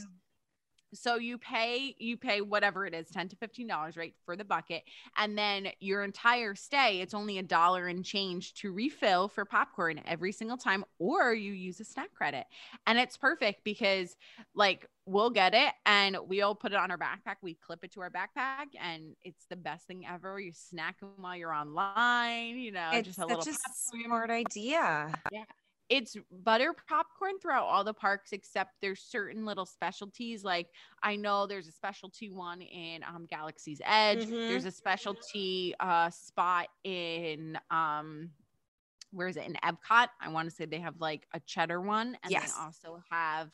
so 0.95 1.17
you 1.17 1.39
pay 1.39 1.95
you 1.99 2.17
pay 2.17 2.41
whatever 2.41 2.87
it 2.87 2.95
is 2.95 3.09
10 3.09 3.29
to 3.29 3.37
15 3.37 3.67
dollars 3.67 3.97
right 3.97 4.15
for 4.25 4.37
the 4.37 4.45
bucket 4.45 4.83
and 5.17 5.37
then 5.37 5.69
your 5.81 6.03
entire 6.03 6.55
stay 6.55 7.01
it's 7.01 7.15
only 7.15 7.39
a 7.39 7.43
dollar 7.43 7.87
and 7.87 8.05
change 8.05 8.55
to 8.55 8.73
refill 8.73 9.29
for 9.29 9.45
popcorn 9.45 10.01
every 10.07 10.33
single 10.33 10.57
time 10.57 10.85
or 10.99 11.35
you 11.35 11.53
use 11.53 11.81
a 11.81 11.85
snack 11.85 12.13
credit. 12.15 12.47
And 12.87 12.99
it's 12.99 13.17
perfect 13.17 13.65
because 13.65 14.17
like 14.55 14.89
we'll 15.07 15.31
get 15.31 15.55
it 15.55 15.73
and 15.85 16.17
we'll 16.27 16.55
put 16.55 16.73
it 16.73 16.79
on 16.79 16.91
our 16.91 16.99
backpack 16.99 17.37
we 17.43 17.55
clip 17.55 17.85
it 17.85 17.93
to 17.93 18.01
our 18.01 18.11
backpack 18.11 18.67
and 18.81 19.15
it's 19.23 19.47
the 19.47 19.57
best 19.57 19.87
thing 19.87 20.07
ever. 20.07 20.41
You 20.41 20.53
snack 20.53 21.01
them 21.01 21.11
while 21.19 21.37
you're 21.37 21.53
online 21.53 22.59
you 22.59 22.73
know 22.73 22.91
it's 22.93 23.09
just 23.09 23.19
a 23.19 23.27
little 23.27 23.43
a 23.43 24.05
smart 24.05 24.31
idea. 24.31 25.13
Yeah 25.31 25.45
it's 25.90 26.16
butter 26.31 26.75
popcorn 26.88 27.38
throughout 27.40 27.64
all 27.64 27.85
the 27.85 27.92
parks 27.92 28.33
except 28.33 28.73
there's 28.81 29.01
certain 29.01 29.44
little 29.44 29.66
specialties 29.66 30.42
like 30.44 30.68
i 31.03 31.14
know 31.14 31.47
there's 31.47 31.68
a 31.68 31.73
specialty 31.73 32.31
one 32.31 32.62
in 32.62 33.03
um, 33.05 33.27
galaxy's 33.29 33.81
edge 33.85 34.20
mm-hmm. 34.20 34.49
there's 34.49 34.64
a 34.64 34.70
specialty 34.70 35.75
uh, 35.81 36.09
spot 36.11 36.68
in 36.85 37.59
um 37.70 38.31
where 39.11 39.29
is 39.29 39.37
it 39.37 39.47
in 39.47 39.55
epcot 39.64 40.09
i 40.20 40.29
want 40.29 40.49
to 40.49 40.55
say 40.55 40.64
they 40.64 40.81
have 40.81 41.01
like 41.01 41.27
a 41.35 41.40
cheddar 41.40 41.81
one 41.81 42.16
and 42.23 42.31
yes. 42.31 42.55
they 42.55 42.62
also 42.62 43.03
have 43.11 43.51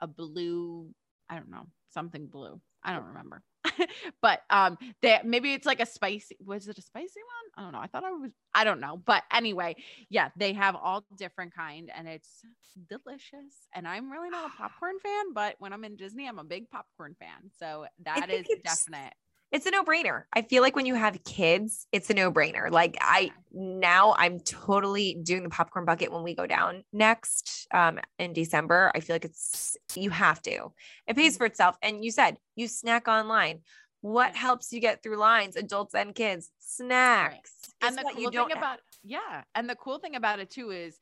a 0.00 0.06
blue 0.06 0.88
i 1.28 1.34
don't 1.34 1.50
know 1.50 1.66
something 1.92 2.26
blue 2.26 2.60
i 2.82 2.92
don't 2.92 3.06
remember 3.06 3.42
but 4.22 4.40
um 4.50 4.78
that 5.02 5.26
maybe 5.26 5.52
it's 5.52 5.66
like 5.66 5.80
a 5.80 5.86
spicy 5.86 6.36
was 6.44 6.68
it 6.68 6.78
a 6.78 6.82
spicy 6.82 7.20
one? 7.20 7.44
I 7.56 7.62
don't 7.62 7.72
know. 7.72 7.80
I 7.80 7.86
thought 7.86 8.04
i 8.04 8.10
was 8.10 8.30
i 8.54 8.64
don't 8.64 8.80
know. 8.80 8.96
But 9.04 9.22
anyway 9.32 9.76
yeah 10.08 10.30
they 10.36 10.52
have 10.52 10.76
all 10.76 11.04
different 11.16 11.54
kind 11.54 11.90
and 11.94 12.08
it's 12.08 12.42
delicious. 12.88 13.68
And 13.74 13.86
i'm 13.86 14.10
really 14.10 14.30
not 14.30 14.50
a 14.50 14.56
popcorn 14.56 14.98
fan 15.02 15.32
but 15.32 15.56
when 15.58 15.72
i'm 15.72 15.84
in 15.84 15.96
disney 15.96 16.28
i'm 16.28 16.38
a 16.38 16.44
big 16.44 16.70
popcorn 16.70 17.14
fan. 17.18 17.50
So 17.58 17.86
that 18.04 18.30
is 18.30 18.46
definite 18.62 19.14
it's 19.54 19.66
a 19.66 19.70
no-brainer. 19.70 20.24
I 20.32 20.42
feel 20.42 20.62
like 20.62 20.74
when 20.74 20.84
you 20.84 20.96
have 20.96 21.22
kids, 21.22 21.86
it's 21.92 22.10
a 22.10 22.14
no-brainer. 22.14 22.72
Like 22.72 22.98
I 23.00 23.30
now 23.52 24.12
I'm 24.18 24.40
totally 24.40 25.16
doing 25.22 25.44
the 25.44 25.48
popcorn 25.48 25.84
bucket 25.84 26.10
when 26.10 26.24
we 26.24 26.34
go 26.34 26.44
down 26.44 26.82
next 26.92 27.68
um 27.72 28.00
in 28.18 28.32
December. 28.32 28.90
I 28.96 29.00
feel 29.00 29.14
like 29.14 29.24
it's 29.24 29.76
you 29.94 30.10
have 30.10 30.42
to. 30.42 30.72
It 31.06 31.14
pays 31.14 31.34
mm-hmm. 31.34 31.38
for 31.38 31.46
itself. 31.46 31.76
And 31.82 32.04
you 32.04 32.10
said 32.10 32.36
you 32.56 32.66
snack 32.66 33.06
online. 33.06 33.60
What 34.00 34.34
helps 34.34 34.72
you 34.72 34.80
get 34.80 35.04
through 35.04 35.18
lines, 35.18 35.54
adults 35.54 35.94
and 35.94 36.14
kids? 36.14 36.50
Snacks. 36.58 37.52
Right. 37.80 37.88
And 37.88 37.96
the 37.96 38.10
cool 38.12 38.30
thing 38.32 38.52
about 38.56 38.80
yeah, 39.04 39.44
and 39.54 39.70
the 39.70 39.76
cool 39.76 39.98
thing 39.98 40.16
about 40.16 40.40
it 40.40 40.50
too 40.50 40.72
is 40.72 40.98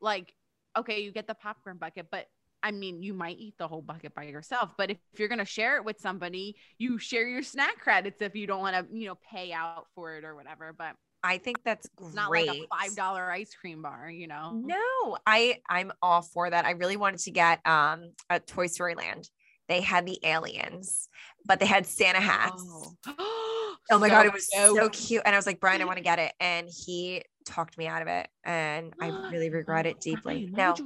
like 0.00 0.32
okay, 0.78 1.00
you 1.00 1.10
get 1.10 1.26
the 1.26 1.34
popcorn 1.34 1.78
bucket, 1.78 2.06
but 2.10 2.26
I 2.62 2.70
mean, 2.72 3.02
you 3.02 3.14
might 3.14 3.38
eat 3.38 3.54
the 3.58 3.68
whole 3.68 3.82
bucket 3.82 4.14
by 4.14 4.24
yourself, 4.24 4.70
but 4.76 4.90
if, 4.90 4.98
you're 5.16 5.28
going 5.28 5.38
to 5.38 5.44
share 5.44 5.76
it 5.76 5.84
with 5.84 6.00
somebody, 6.00 6.56
you 6.78 6.98
share 6.98 7.26
your 7.26 7.42
snack 7.42 7.78
credits 7.78 8.20
if 8.22 8.34
you 8.34 8.46
don't 8.46 8.60
want 8.60 8.76
to, 8.76 8.96
you 8.96 9.06
know, 9.06 9.18
pay 9.30 9.52
out 9.52 9.86
for 9.94 10.16
it 10.16 10.24
or 10.24 10.34
whatever. 10.34 10.74
But 10.76 10.96
I 11.22 11.38
think 11.38 11.62
that's 11.64 11.88
it's 12.00 12.14
not 12.14 12.30
like 12.30 12.48
a 12.48 12.66
five 12.70 12.94
dollar 12.94 13.30
ice 13.30 13.54
cream 13.54 13.82
bar, 13.82 14.10
you 14.10 14.26
know. 14.26 14.52
No, 14.52 15.18
I 15.26 15.58
I'm 15.68 15.92
all 16.02 16.22
for 16.22 16.48
that. 16.48 16.64
I 16.64 16.72
really 16.72 16.96
wanted 16.96 17.20
to 17.20 17.30
get 17.30 17.66
um 17.66 18.12
a 18.30 18.40
Toy 18.40 18.66
Story 18.66 18.94
Land. 18.94 19.28
They 19.68 19.80
had 19.80 20.06
the 20.06 20.18
aliens, 20.22 21.08
but 21.44 21.58
they 21.58 21.66
had 21.66 21.86
Santa 21.86 22.20
hats. 22.20 22.64
Oh, 22.64 22.94
oh 23.90 23.98
my 23.98 24.08
so 24.08 24.14
god, 24.14 24.26
it 24.26 24.32
was 24.32 24.48
so, 24.48 24.76
so 24.76 24.88
cute. 24.90 25.22
And 25.24 25.34
I 25.34 25.38
was 25.38 25.46
like, 25.46 25.58
Brian, 25.58 25.82
I 25.82 25.84
want 25.84 25.98
to 25.98 26.04
get 26.04 26.20
it, 26.20 26.32
and 26.38 26.68
he 26.68 27.22
talked 27.44 27.76
me 27.76 27.88
out 27.88 28.02
of 28.02 28.08
it, 28.08 28.28
and 28.44 28.92
I 29.00 29.08
really 29.08 29.50
regret 29.50 29.86
it 29.86 30.00
deeply. 30.00 30.48
Now, 30.52 30.76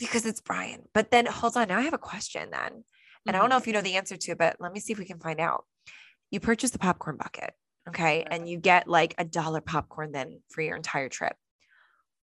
because 0.00 0.26
it's 0.26 0.40
Brian. 0.40 0.82
But 0.92 1.10
then 1.10 1.26
hold 1.26 1.56
on, 1.56 1.68
now 1.68 1.78
I 1.78 1.82
have 1.82 1.94
a 1.94 1.98
question 1.98 2.48
then. 2.50 2.60
And 2.62 2.82
mm-hmm. 2.82 3.28
I 3.28 3.32
don't 3.32 3.48
know 3.50 3.56
mm-hmm. 3.56 3.62
if 3.62 3.66
you 3.66 3.72
know 3.74 3.82
the 3.82 3.96
answer 3.96 4.16
to 4.16 4.32
it, 4.32 4.38
but 4.38 4.56
let 4.58 4.72
me 4.72 4.80
see 4.80 4.92
if 4.92 4.98
we 4.98 5.04
can 5.04 5.20
find 5.20 5.40
out. 5.40 5.64
You 6.30 6.40
purchase 6.40 6.70
the 6.70 6.78
popcorn 6.78 7.16
bucket, 7.16 7.52
okay? 7.88 8.24
And 8.28 8.48
you 8.48 8.58
get 8.58 8.88
like 8.88 9.14
a 9.18 9.24
dollar 9.24 9.60
popcorn 9.60 10.12
then 10.12 10.40
for 10.48 10.62
your 10.62 10.76
entire 10.76 11.08
trip. 11.08 11.36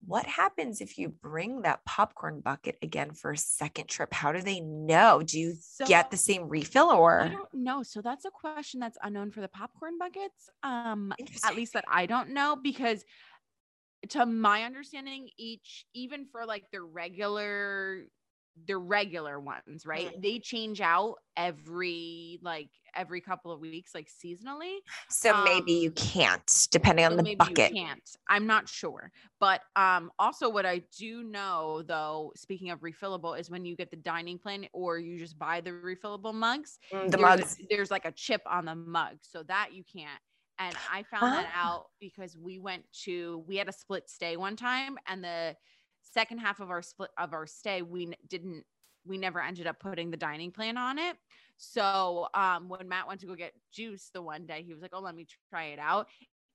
What 0.08 0.28
happens 0.28 0.82
if 0.82 1.00
you 1.00 1.10
bring 1.10 1.64
that 1.64 1.84
popcorn 1.84 2.40
bucket 2.40 2.78
again 2.84 3.14
for 3.14 3.32
a 3.32 3.38
second 3.38 3.88
trip? 3.88 4.14
How 4.14 4.32
do 4.32 4.40
they 4.40 4.60
know? 4.60 5.24
Do 5.26 5.40
you 5.40 5.56
so, 5.60 5.88
get 5.88 6.12
the 6.12 6.18
same 6.18 6.48
refill 6.48 6.92
or? 6.92 7.22
I 7.22 7.30
don't 7.30 7.54
know. 7.54 7.82
So 7.82 8.02
that's 8.02 8.26
a 8.26 8.30
question 8.30 8.80
that's 8.80 9.00
unknown 9.02 9.32
for 9.32 9.42
the 9.42 9.48
popcorn 9.48 9.98
buckets. 9.98 10.50
Um, 10.62 11.12
at 11.44 11.56
least 11.56 11.74
that 11.74 11.86
I 11.88 12.06
don't 12.06 12.30
know 12.30 12.56
because 12.56 13.04
to 14.10 14.26
my 14.26 14.64
understanding, 14.64 15.30
each 15.38 15.86
even 15.94 16.26
for 16.26 16.46
like 16.46 16.66
the 16.72 16.82
regular 16.82 18.06
the 18.68 18.78
regular 18.78 19.40
ones, 19.40 19.86
right? 19.86 20.08
Mm-hmm. 20.08 20.22
They 20.22 20.40
change 20.40 20.80
out 20.80 21.16
every 21.36 22.40
like 22.42 22.70
every 22.96 23.20
couple 23.20 23.52
of 23.52 23.60
weeks, 23.60 23.94
like 23.94 24.08
seasonally. 24.08 24.78
So 25.10 25.34
um, 25.34 25.44
maybe 25.44 25.74
you 25.74 25.92
can't, 25.92 26.68
depending 26.72 27.06
on 27.06 27.18
the 27.18 27.36
bucket. 27.36 27.74
can't. 27.74 28.00
I'm 28.30 28.48
not 28.48 28.70
sure. 28.70 29.12
But 29.40 29.62
um 29.76 30.12
also 30.18 30.50
what 30.50 30.66
I 30.66 30.84
do 30.98 31.24
know 31.24 31.84
though, 31.86 32.32
speaking 32.36 32.72
of 32.72 32.80
refillable, 32.80 33.38
is 33.38 33.50
when 33.50 33.66
you 33.66 33.76
get 33.76 33.92
the 33.92 33.98
dining 33.98 34.40
plan 34.40 34.68
or 34.72 34.98
you 34.98 35.20
just 35.20 35.38
buy 35.38 35.62
the 35.62 35.72
refillable 35.72 36.34
mugs, 36.34 36.80
mm, 36.94 37.12
the 37.12 37.18
mugs, 37.18 37.58
there's 37.70 37.92
like 37.92 38.06
a 38.06 38.12
chip 38.12 38.42
on 38.46 38.66
the 38.66 38.76
mug. 38.76 39.18
So 39.22 39.44
that 39.44 39.70
you 39.74 39.84
can't. 39.84 40.22
And 40.58 40.76
I 40.92 41.04
found 41.04 41.34
that 41.34 41.48
out 41.54 41.88
because 42.00 42.38
we 42.38 42.60
went 42.60 42.86
to 43.04 43.44
we 43.48 43.58
had 43.58 43.68
a 43.68 43.74
split 43.74 44.10
stay 44.10 44.38
one 44.38 44.56
time 44.56 44.98
and 45.08 45.24
the 45.24 45.58
second 46.02 46.38
half 46.40 46.60
of 46.60 46.70
our 46.70 46.82
split 46.82 47.12
of 47.18 47.34
our 47.34 47.46
stay 47.46 47.82
we 47.82 48.14
didn't 48.28 48.64
we 49.06 49.18
never 49.18 49.42
ended 49.42 49.68
up 49.68 49.80
putting 49.80 50.12
the 50.12 50.18
dining 50.18 50.52
plan 50.52 50.78
on 50.78 50.98
it. 50.98 51.18
So 51.58 52.28
um 52.34 52.70
when 52.70 52.88
Matt 52.88 53.08
went 53.08 53.20
to 53.22 53.28
go 53.28 53.36
get 53.36 53.54
juice 53.72 54.10
the 54.14 54.22
one 54.22 54.46
day 54.46 54.64
he 54.64 54.74
was 54.74 54.82
like, 54.82 54.92
"Oh, 54.94 55.02
let 55.02 55.16
me 55.16 55.28
try 55.50 55.66
it 55.66 55.80
out." 55.80 56.08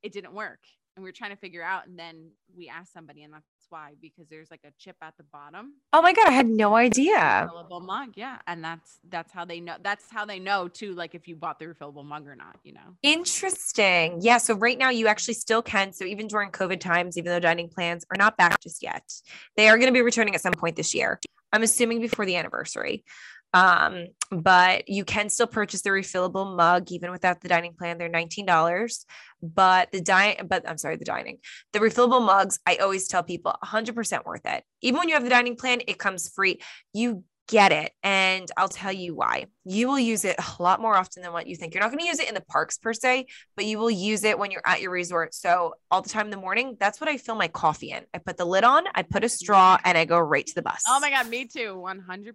It 0.02 0.12
didn't 0.12 0.32
work. 0.34 0.60
And 1.00 1.04
we 1.04 1.08
were 1.08 1.14
trying 1.14 1.30
to 1.30 1.36
figure 1.36 1.62
out 1.62 1.86
and 1.86 1.98
then 1.98 2.30
we 2.54 2.68
asked 2.68 2.92
somebody 2.92 3.22
and 3.22 3.32
that's 3.32 3.46
why 3.70 3.92
because 4.02 4.28
there's 4.28 4.50
like 4.50 4.60
a 4.66 4.70
chip 4.78 4.96
at 5.00 5.16
the 5.16 5.22
bottom. 5.22 5.72
Oh 5.94 6.02
my 6.02 6.12
god, 6.12 6.28
I 6.28 6.32
had 6.32 6.46
no 6.46 6.76
idea. 6.76 7.16
Refillable 7.16 7.82
mug, 7.82 8.10
yeah, 8.16 8.36
and 8.46 8.62
that's 8.62 8.98
that's 9.08 9.32
how 9.32 9.46
they 9.46 9.60
know. 9.60 9.76
That's 9.82 10.10
how 10.10 10.26
they 10.26 10.38
know 10.38 10.68
too, 10.68 10.92
like 10.92 11.14
if 11.14 11.26
you 11.26 11.36
bought 11.36 11.58
the 11.58 11.64
refillable 11.64 12.04
mug 12.04 12.26
or 12.26 12.36
not. 12.36 12.58
You 12.64 12.74
know. 12.74 12.96
Interesting. 13.02 14.18
Yeah. 14.20 14.36
So 14.36 14.54
right 14.54 14.76
now 14.76 14.90
you 14.90 15.06
actually 15.06 15.34
still 15.34 15.62
can. 15.62 15.94
So 15.94 16.04
even 16.04 16.26
during 16.26 16.50
COVID 16.50 16.80
times, 16.80 17.16
even 17.16 17.32
though 17.32 17.40
dining 17.40 17.70
plans 17.70 18.04
are 18.10 18.18
not 18.18 18.36
back 18.36 18.60
just 18.60 18.82
yet, 18.82 19.10
they 19.56 19.70
are 19.70 19.78
going 19.78 19.88
to 19.88 19.94
be 19.94 20.02
returning 20.02 20.34
at 20.34 20.42
some 20.42 20.52
point 20.52 20.76
this 20.76 20.94
year. 20.94 21.18
I'm 21.50 21.62
assuming 21.62 22.02
before 22.02 22.26
the 22.26 22.36
anniversary. 22.36 23.04
Um, 23.52 24.06
but 24.30 24.88
you 24.88 25.04
can 25.04 25.28
still 25.28 25.46
purchase 25.46 25.82
the 25.82 25.90
refillable 25.90 26.56
mug 26.56 26.92
even 26.92 27.10
without 27.10 27.40
the 27.40 27.48
dining 27.48 27.74
plan. 27.74 27.98
They're 27.98 28.08
$19. 28.08 29.04
But 29.42 29.90
the 29.90 30.00
dining, 30.00 30.46
but 30.46 30.68
I'm 30.68 30.78
sorry, 30.78 30.96
the 30.96 31.04
dining, 31.04 31.38
the 31.72 31.78
refillable 31.78 32.24
mugs, 32.24 32.58
I 32.66 32.76
always 32.76 33.08
tell 33.08 33.22
people 33.22 33.54
100% 33.64 34.24
worth 34.24 34.44
it. 34.44 34.64
Even 34.82 34.98
when 34.98 35.08
you 35.08 35.14
have 35.14 35.24
the 35.24 35.30
dining 35.30 35.56
plan, 35.56 35.80
it 35.88 35.98
comes 35.98 36.28
free. 36.28 36.60
You 36.92 37.24
get 37.50 37.72
it. 37.72 37.92
And 38.04 38.48
I'll 38.56 38.68
tell 38.68 38.92
you 38.92 39.14
why. 39.14 39.46
You 39.64 39.88
will 39.88 39.98
use 39.98 40.24
it 40.24 40.36
a 40.38 40.62
lot 40.62 40.80
more 40.80 40.96
often 40.96 41.22
than 41.22 41.32
what 41.32 41.48
you 41.48 41.56
think. 41.56 41.74
You're 41.74 41.82
not 41.82 41.90
going 41.90 41.98
to 41.98 42.06
use 42.06 42.20
it 42.20 42.28
in 42.28 42.34
the 42.34 42.40
parks 42.40 42.78
per 42.78 42.94
se, 42.94 43.26
but 43.56 43.66
you 43.66 43.78
will 43.78 43.90
use 43.90 44.22
it 44.24 44.38
when 44.38 44.52
you're 44.52 44.62
at 44.64 44.80
your 44.80 44.92
resort. 44.92 45.34
So, 45.34 45.74
all 45.90 46.00
the 46.00 46.08
time 46.08 46.26
in 46.26 46.30
the 46.30 46.36
morning, 46.36 46.76
that's 46.78 47.00
what 47.00 47.10
I 47.10 47.18
fill 47.18 47.34
my 47.34 47.48
coffee 47.48 47.90
in. 47.90 48.04
I 48.14 48.18
put 48.18 48.36
the 48.36 48.44
lid 48.44 48.62
on, 48.62 48.84
I 48.94 49.02
put 49.02 49.24
a 49.24 49.28
straw, 49.28 49.76
and 49.84 49.98
I 49.98 50.04
go 50.04 50.18
right 50.18 50.46
to 50.46 50.54
the 50.54 50.62
bus. 50.62 50.82
Oh 50.88 51.00
my 51.00 51.10
God, 51.10 51.28
me 51.28 51.46
too. 51.46 51.74
100%. 51.84 52.34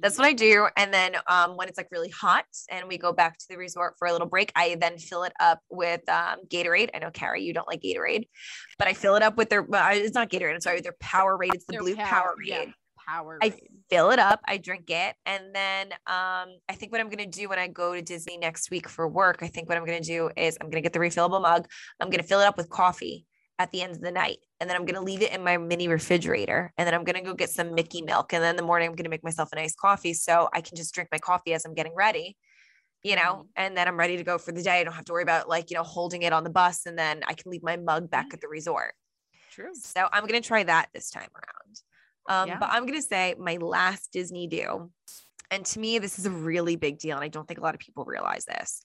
That's 0.00 0.18
what 0.18 0.26
I 0.26 0.32
do. 0.32 0.68
And 0.76 0.92
then 0.92 1.16
um, 1.26 1.56
when 1.56 1.68
it's 1.68 1.78
like 1.78 1.88
really 1.90 2.10
hot 2.10 2.46
and 2.70 2.88
we 2.88 2.98
go 2.98 3.12
back 3.12 3.38
to 3.38 3.44
the 3.48 3.58
resort 3.58 3.94
for 3.98 4.08
a 4.08 4.12
little 4.12 4.26
break, 4.26 4.50
I 4.56 4.76
then 4.80 4.98
fill 4.98 5.24
it 5.24 5.32
up 5.40 5.60
with 5.70 6.06
um, 6.08 6.40
Gatorade. 6.48 6.90
I 6.94 6.98
know, 6.98 7.10
Carrie, 7.10 7.42
you 7.42 7.52
don't 7.52 7.68
like 7.68 7.82
Gatorade, 7.82 8.28
but 8.78 8.88
I 8.88 8.94
fill 8.94 9.16
it 9.16 9.22
up 9.22 9.36
with 9.36 9.50
their, 9.50 9.66
it's 9.70 10.14
not 10.14 10.30
Gatorade, 10.30 10.54
I'm 10.54 10.60
sorry, 10.60 10.80
their 10.80 10.96
Powerade. 11.02 11.54
It's 11.54 11.66
the 11.66 11.72
their 11.72 11.80
blue 11.82 11.96
Power, 11.96 12.34
Powerade. 12.38 12.46
Yeah 12.46 12.64
power. 13.08 13.38
I 13.42 13.54
fill 13.90 14.10
it 14.10 14.18
up, 14.18 14.40
I 14.46 14.58
drink 14.58 14.90
it, 14.90 15.16
and 15.26 15.54
then 15.54 15.92
um, 16.06 16.56
I 16.68 16.74
think 16.74 16.92
what 16.92 17.00
I'm 17.00 17.08
gonna 17.08 17.26
do 17.26 17.48
when 17.48 17.58
I 17.58 17.68
go 17.68 17.94
to 17.94 18.02
Disney 18.02 18.36
next 18.36 18.70
week 18.70 18.88
for 18.88 19.08
work, 19.08 19.38
I 19.42 19.48
think 19.48 19.68
what 19.68 19.78
I'm 19.78 19.84
gonna 19.84 20.00
do 20.00 20.30
is 20.36 20.58
I'm 20.60 20.70
gonna 20.70 20.82
get 20.82 20.92
the 20.92 20.98
refillable 20.98 21.40
mug. 21.40 21.66
I'm 22.00 22.10
gonna 22.10 22.22
fill 22.22 22.40
it 22.40 22.46
up 22.46 22.56
with 22.56 22.68
coffee 22.68 23.26
at 23.58 23.72
the 23.72 23.82
end 23.82 23.92
of 23.92 24.00
the 24.00 24.12
night, 24.12 24.38
and 24.60 24.68
then 24.68 24.76
I'm 24.76 24.84
gonna 24.84 25.04
leave 25.04 25.22
it 25.22 25.32
in 25.32 25.42
my 25.42 25.56
mini 25.56 25.88
refrigerator, 25.88 26.72
and 26.76 26.86
then 26.86 26.94
I'm 26.94 27.04
gonna 27.04 27.22
go 27.22 27.34
get 27.34 27.50
some 27.50 27.74
Mickey 27.74 28.02
milk, 28.02 28.32
and 28.32 28.42
then 28.42 28.50
in 28.50 28.56
the 28.56 28.62
morning 28.62 28.88
I'm 28.88 28.94
gonna 28.94 29.08
make 29.08 29.24
myself 29.24 29.48
a 29.52 29.56
nice 29.56 29.74
coffee 29.74 30.14
so 30.14 30.48
I 30.52 30.60
can 30.60 30.76
just 30.76 30.94
drink 30.94 31.08
my 31.10 31.18
coffee 31.18 31.54
as 31.54 31.64
I'm 31.64 31.74
getting 31.74 31.94
ready 31.94 32.36
you 33.04 33.14
know, 33.14 33.22
mm-hmm. 33.22 33.42
and 33.56 33.76
then 33.76 33.86
I'm 33.86 33.96
ready 33.96 34.16
to 34.16 34.24
go 34.24 34.38
for 34.38 34.52
the 34.52 34.62
day. 34.62 34.80
I 34.80 34.84
don't 34.84 34.92
have 34.92 35.04
to 35.04 35.12
worry 35.12 35.22
about 35.22 35.48
like, 35.48 35.70
you 35.70 35.76
know, 35.76 35.82
holding 35.82 36.22
it 36.22 36.32
on 36.32 36.44
the 36.44 36.50
bus 36.50 36.84
and 36.84 36.98
then 36.98 37.22
I 37.26 37.34
can 37.34 37.50
leave 37.50 37.62
my 37.62 37.76
mug 37.76 38.10
back 38.10 38.26
at 38.32 38.40
the 38.40 38.48
resort. 38.48 38.94
True. 39.52 39.74
So 39.74 40.08
I'm 40.12 40.26
going 40.26 40.40
to 40.40 40.46
try 40.46 40.64
that 40.64 40.88
this 40.92 41.10
time 41.10 41.28
around. 41.34 41.80
Um, 42.28 42.48
yeah. 42.48 42.58
But 42.58 42.70
I'm 42.70 42.86
going 42.86 43.00
to 43.00 43.02
say 43.02 43.34
my 43.38 43.56
last 43.56 44.12
Disney 44.12 44.46
do 44.46 44.90
and 45.50 45.64
to 45.66 45.78
me, 45.78 45.98
this 45.98 46.18
is 46.18 46.26
a 46.26 46.30
really 46.30 46.76
big 46.76 46.98
deal. 46.98 47.16
And 47.16 47.24
I 47.24 47.28
don't 47.28 47.46
think 47.46 47.58
a 47.58 47.62
lot 47.62 47.74
of 47.74 47.80
people 47.80 48.04
realize 48.04 48.44
this. 48.44 48.82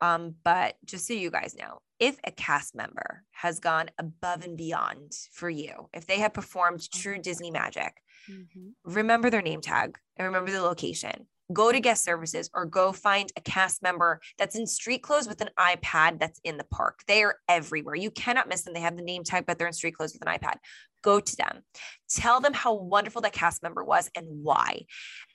Um, 0.00 0.34
but 0.42 0.74
just 0.84 1.06
so 1.06 1.14
you 1.14 1.30
guys 1.30 1.54
know, 1.54 1.78
if 2.00 2.16
a 2.24 2.32
cast 2.32 2.74
member 2.74 3.22
has 3.30 3.60
gone 3.60 3.88
above 3.98 4.44
and 4.44 4.56
beyond 4.56 5.12
for 5.32 5.48
you, 5.48 5.88
if 5.94 6.06
they 6.06 6.18
have 6.18 6.34
performed 6.34 6.90
true 6.90 7.18
Disney 7.18 7.52
magic, 7.52 7.94
mm-hmm. 8.28 8.70
remember 8.84 9.30
their 9.30 9.42
name 9.42 9.60
tag 9.60 9.96
and 10.16 10.26
remember 10.26 10.50
the 10.50 10.60
location. 10.60 11.28
Go 11.52 11.70
to 11.70 11.80
guest 11.80 12.04
services 12.04 12.50
or 12.52 12.64
go 12.64 12.92
find 12.92 13.30
a 13.36 13.40
cast 13.42 13.82
member 13.82 14.20
that's 14.38 14.56
in 14.56 14.66
street 14.66 15.02
clothes 15.02 15.28
with 15.28 15.40
an 15.40 15.50
iPad 15.58 16.18
that's 16.18 16.40
in 16.42 16.56
the 16.56 16.64
park. 16.64 17.00
They 17.06 17.22
are 17.22 17.36
everywhere. 17.48 17.94
You 17.94 18.10
cannot 18.10 18.48
miss 18.48 18.62
them. 18.62 18.74
They 18.74 18.80
have 18.80 18.96
the 18.96 19.02
name 19.02 19.22
tag, 19.22 19.44
but 19.46 19.58
they're 19.58 19.66
in 19.66 19.72
street 19.72 19.96
clothes 19.96 20.14
with 20.14 20.26
an 20.26 20.34
iPad 20.34 20.56
go 21.02 21.20
to 21.20 21.36
them 21.36 21.62
tell 22.08 22.40
them 22.40 22.52
how 22.52 22.74
wonderful 22.74 23.22
that 23.22 23.32
cast 23.32 23.62
member 23.62 23.84
was 23.84 24.10
and 24.16 24.26
why 24.28 24.84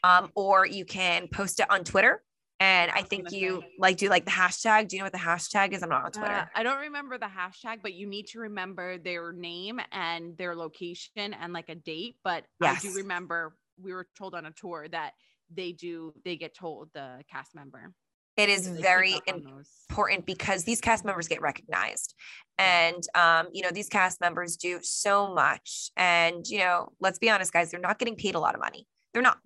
um, 0.03 0.30
or 0.36 0.65
you 0.65 0.86
can 0.86 1.27
post 1.27 1.60
it 1.60 1.69
on 1.69 1.84
twitter 1.84 2.21
and 2.60 2.91
I 2.91 3.03
think 3.03 3.32
you 3.32 3.63
like 3.77 3.97
do 3.97 4.10
like 4.10 4.25
the 4.25 4.32
hashtag. 4.32 4.88
Do 4.88 4.95
you 4.95 5.01
know 5.01 5.06
what 5.06 5.13
the 5.13 5.19
hashtag 5.19 5.73
is? 5.73 5.84
I'm 5.84 5.89
not 5.89 6.06
on 6.06 6.12
Twitter. 6.12 6.34
Uh, 6.34 6.45
I 6.56 6.63
don't 6.63 6.80
remember 6.80 7.17
the 7.17 7.27
hashtag, 7.27 7.82
but 7.84 7.93
you 7.93 8.08
need 8.08 8.27
to 8.30 8.39
remember 8.39 8.97
their 8.97 9.32
name 9.32 9.80
and 9.91 10.36
their 10.38 10.56
location 10.56 11.36
and 11.39 11.53
like 11.53 11.69
a 11.69 11.75
date. 11.75 12.15
But 12.23 12.45
yes. 12.60 12.84
I 12.84 12.88
do 12.88 12.95
remember 12.95 13.56
we 13.80 13.93
were 13.93 14.08
told 14.17 14.34
on 14.34 14.47
a 14.47 14.51
tour 14.51 14.88
that 14.89 15.12
they 15.53 15.71
do 15.71 16.13
they 16.25 16.36
get 16.36 16.56
told 16.56 16.89
the 16.93 17.23
cast 17.32 17.53
member. 17.53 17.93
It 18.38 18.50
is 18.50 18.67
very 18.67 19.19
important 19.26 20.26
because 20.26 20.63
these 20.63 20.80
cast 20.80 21.04
members 21.04 21.28
get 21.28 21.41
recognized. 21.41 22.13
And, 22.60 23.04
um, 23.15 23.47
you 23.52 23.63
know, 23.63 23.71
these 23.71 23.89
cast 23.89 24.21
members 24.21 24.58
do 24.58 24.80
so 24.82 25.34
much. 25.34 25.91
And, 25.97 26.47
you 26.47 26.60
know, 26.60 26.89
let's 27.00 27.19
be 27.19 27.30
honest, 27.30 27.52
guys, 27.52 27.71
they're 27.71 27.80
not 27.80 28.00
getting 28.00 28.15
paid 28.15 28.36
a 28.36 28.39
lot 28.39 28.56
of 28.56 28.62
money. 28.62 28.88
They're 29.13 29.23
not. 29.23 29.39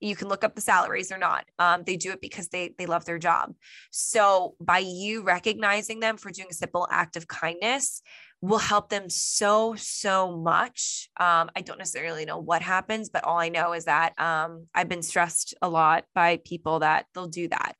You 0.00 0.14
can 0.14 0.28
look 0.28 0.44
up 0.44 0.54
the 0.54 0.60
salaries. 0.60 1.08
They're 1.08 1.18
not. 1.18 1.44
Um, 1.58 1.82
they 1.84 1.96
do 1.96 2.12
it 2.12 2.20
because 2.20 2.48
they 2.48 2.74
they 2.78 2.86
love 2.86 3.04
their 3.04 3.18
job. 3.18 3.54
So 3.90 4.54
by 4.60 4.78
you 4.78 5.22
recognizing 5.22 6.00
them 6.00 6.16
for 6.18 6.30
doing 6.30 6.48
a 6.50 6.54
simple 6.54 6.86
act 6.90 7.16
of 7.16 7.26
kindness, 7.26 8.02
will 8.40 8.58
help 8.58 8.88
them 8.88 9.10
so 9.10 9.74
so 9.76 10.36
much 10.36 11.10
um, 11.18 11.50
i 11.56 11.60
don't 11.60 11.78
necessarily 11.78 12.24
know 12.24 12.38
what 12.38 12.62
happens 12.62 13.08
but 13.08 13.24
all 13.24 13.38
i 13.38 13.48
know 13.48 13.72
is 13.72 13.86
that 13.86 14.18
um, 14.20 14.66
i've 14.74 14.88
been 14.88 15.02
stressed 15.02 15.54
a 15.60 15.68
lot 15.68 16.04
by 16.14 16.38
people 16.44 16.78
that 16.80 17.06
they'll 17.14 17.26
do 17.26 17.48
that 17.48 17.74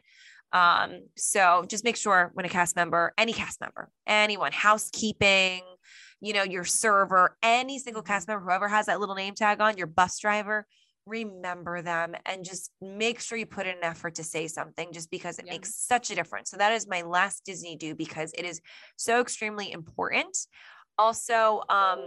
um, 0.52 1.02
so 1.16 1.64
just 1.68 1.84
make 1.84 1.96
sure 1.96 2.30
when 2.34 2.46
a 2.46 2.48
cast 2.48 2.76
member, 2.76 3.12
any 3.18 3.32
cast 3.32 3.61
member, 3.61 3.90
anyone, 4.06 4.52
housekeeping, 4.52 5.62
you 6.20 6.32
know, 6.32 6.42
your 6.42 6.64
server, 6.64 7.37
any 7.42 7.78
single 7.78 8.02
cast 8.02 8.28
member, 8.28 8.44
whoever 8.44 8.68
has 8.68 8.87
that 8.87 9.00
little 9.00 9.14
name 9.14 9.34
tag 9.34 9.61
on, 9.61 9.76
your 9.76 9.87
bus 9.87 10.18
driver, 10.18 10.66
remember 11.08 11.82
them 11.82 12.14
and 12.26 12.44
just 12.44 12.70
make 12.80 13.20
sure 13.20 13.38
you 13.38 13.46
put 13.46 13.66
in 13.66 13.76
an 13.76 13.84
effort 13.84 14.14
to 14.16 14.24
say 14.24 14.46
something 14.46 14.92
just 14.92 15.11
because 15.11 15.38
it 15.38 15.46
yeah. 15.46 15.52
makes 15.52 15.74
such 15.74 16.11
a 16.11 16.14
difference. 16.14 16.50
So 16.50 16.58
that 16.58 16.72
is 16.72 16.87
my 16.87 17.02
last 17.02 17.44
Disney 17.44 17.76
do 17.76 17.94
because 17.94 18.32
it 18.37 18.44
is 18.44 18.61
so 18.96 19.20
extremely 19.20 19.72
important. 19.72 20.37
Also, 20.98 21.62
um, 21.68 22.00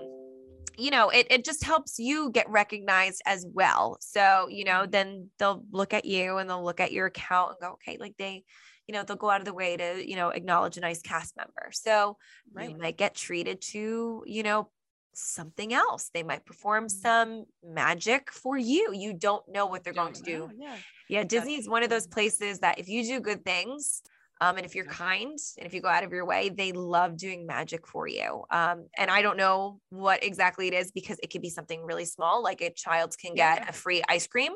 you 0.78 0.92
know, 0.92 1.10
it, 1.10 1.28
it 1.30 1.46
just 1.46 1.64
helps 1.64 2.00
you 2.00 2.32
get 2.32 2.50
recognized 2.50 3.22
as 3.26 3.46
well. 3.54 3.98
So, 4.02 4.48
you 4.50 4.64
know, 4.64 4.82
mm-hmm. 4.82 4.92
then 4.92 5.30
they'll 5.38 5.64
look 5.72 5.94
at 5.94 6.06
you 6.06 6.38
and 6.38 6.50
they'll 6.50 6.64
look 6.64 6.80
at 6.80 6.92
your 6.92 7.08
account 7.08 7.52
and 7.52 7.60
go, 7.62 7.74
okay, 7.74 7.98
like 8.00 8.16
they, 8.18 8.44
you 8.88 8.94
know, 8.94 9.04
they'll 9.04 9.18
go 9.18 9.30
out 9.30 9.42
of 9.42 9.46
the 9.46 9.54
way 9.54 9.78
to, 9.78 10.10
you 10.10 10.16
know, 10.16 10.30
acknowledge 10.30 10.78
a 10.78 10.82
nice 10.82 11.02
cast 11.02 11.38
member. 11.38 11.70
So 11.72 12.18
right. 12.54 12.70
you 12.70 12.78
might 12.78 12.98
get 12.98 13.16
treated 13.16 13.62
to, 13.72 14.24
you 14.26 14.44
know, 14.44 14.70
something 15.14 15.74
else. 15.74 16.10
They 16.14 16.24
might 16.24 16.46
perform 16.46 16.86
mm-hmm. 16.86 17.02
some 17.02 17.46
magic 17.64 18.32
for 18.32 18.58
you. 18.58 18.94
You 18.94 19.14
don't 19.14 19.44
know 19.50 19.66
what 19.66 19.84
they're 19.84 19.94
going 19.94 20.14
to 20.14 20.24
do. 20.24 20.50
Yeah. 20.58 20.76
Yeah. 21.10 21.24
Disney 21.24 21.56
is 21.56 21.70
one 21.70 21.84
of 21.84 21.90
those 21.90 22.08
places 22.08 22.60
that 22.60 22.80
if 22.80 22.88
you 22.88 23.06
do 23.06 23.20
good 23.20 23.44
things, 23.44 24.02
um, 24.42 24.58
and 24.58 24.66
if 24.66 24.74
you're 24.74 24.86
kind 24.86 25.38
and 25.58 25.68
if 25.68 25.74
you 25.74 25.82
go 25.82 25.88
out 25.88 26.04
of 26.04 26.12
your 26.12 26.26
way, 26.26 26.50
they 26.50 26.72
love 26.72 27.16
doing 27.16 27.46
magic 27.46 27.88
for 27.88 28.08
you. 28.08 28.44
Um, 28.50 28.88
and 28.98 29.12
I 29.12 29.22
don't 29.22 29.38
know 29.38 29.80
what 29.90 30.24
exactly 30.24 30.68
it 30.68 30.74
is 30.74 30.92
because 30.92 31.20
it 31.22 31.28
could 31.28 31.44
be 31.44 31.52
something 31.52 31.86
really 31.86 32.06
small, 32.06 32.42
like 32.42 32.60
a 32.62 32.72
child 32.72 33.16
can 33.22 33.36
get 33.36 33.60
yeah. 33.60 33.70
a 33.70 33.72
free 33.72 34.02
ice 34.10 34.26
cream, 34.26 34.54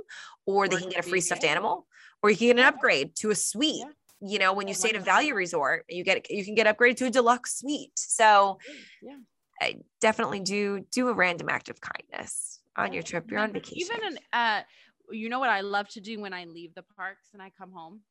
or 0.48 0.67
they 0.67 0.78
can 0.78 0.89
get 0.89 1.06
a 1.06 1.08
free 1.08 1.21
stuffed 1.21 1.43
animal, 1.43 1.86
or 2.24 2.32
you 2.32 2.36
can 2.36 2.48
get 2.48 2.58
an 2.58 2.65
upgrade 2.65 3.15
to 3.17 3.30
a 3.30 3.36
suite. 3.36 3.76
Yeah. 3.78 3.91
You 4.28 4.39
know 4.39 4.54
when 4.54 4.67
you 4.67 4.74
stay 4.74 4.89
at 4.89 4.95
a 4.95 5.00
value 5.00 5.36
resort 5.36 5.86
you 5.88 6.04
get 6.04 6.32
you 6.32 6.43
can 6.43 6.56
get 6.56 6.65
upgraded 6.65 6.98
to 6.98 7.06
a 7.06 7.10
deluxe 7.12 7.60
suite. 7.60 7.91
So 7.95 8.58
yeah. 9.04 9.17
I 9.62 9.76
definitely 10.02 10.39
do 10.39 10.86
do 10.91 11.10
a 11.10 11.13
random 11.13 11.50
act 11.50 11.69
of 11.69 11.80
kindness 11.80 12.62
on 12.78 12.91
your 12.91 13.04
trip 13.04 13.30
you're 13.30 13.39
on 13.39 13.54
vacation 13.54 13.78
even 13.78 14.06
an 14.06 14.17
uh 14.34 14.62
you 15.12 15.30
know 15.30 15.39
what 15.39 15.50
i 15.50 15.62
love 15.62 15.88
to 15.88 16.02
do 16.02 16.19
when 16.19 16.34
i 16.34 16.43
leave 16.43 16.74
the 16.76 16.84
parks 16.98 17.30
and 17.32 17.41
i 17.41 17.50
come 17.58 17.71
home 17.71 18.02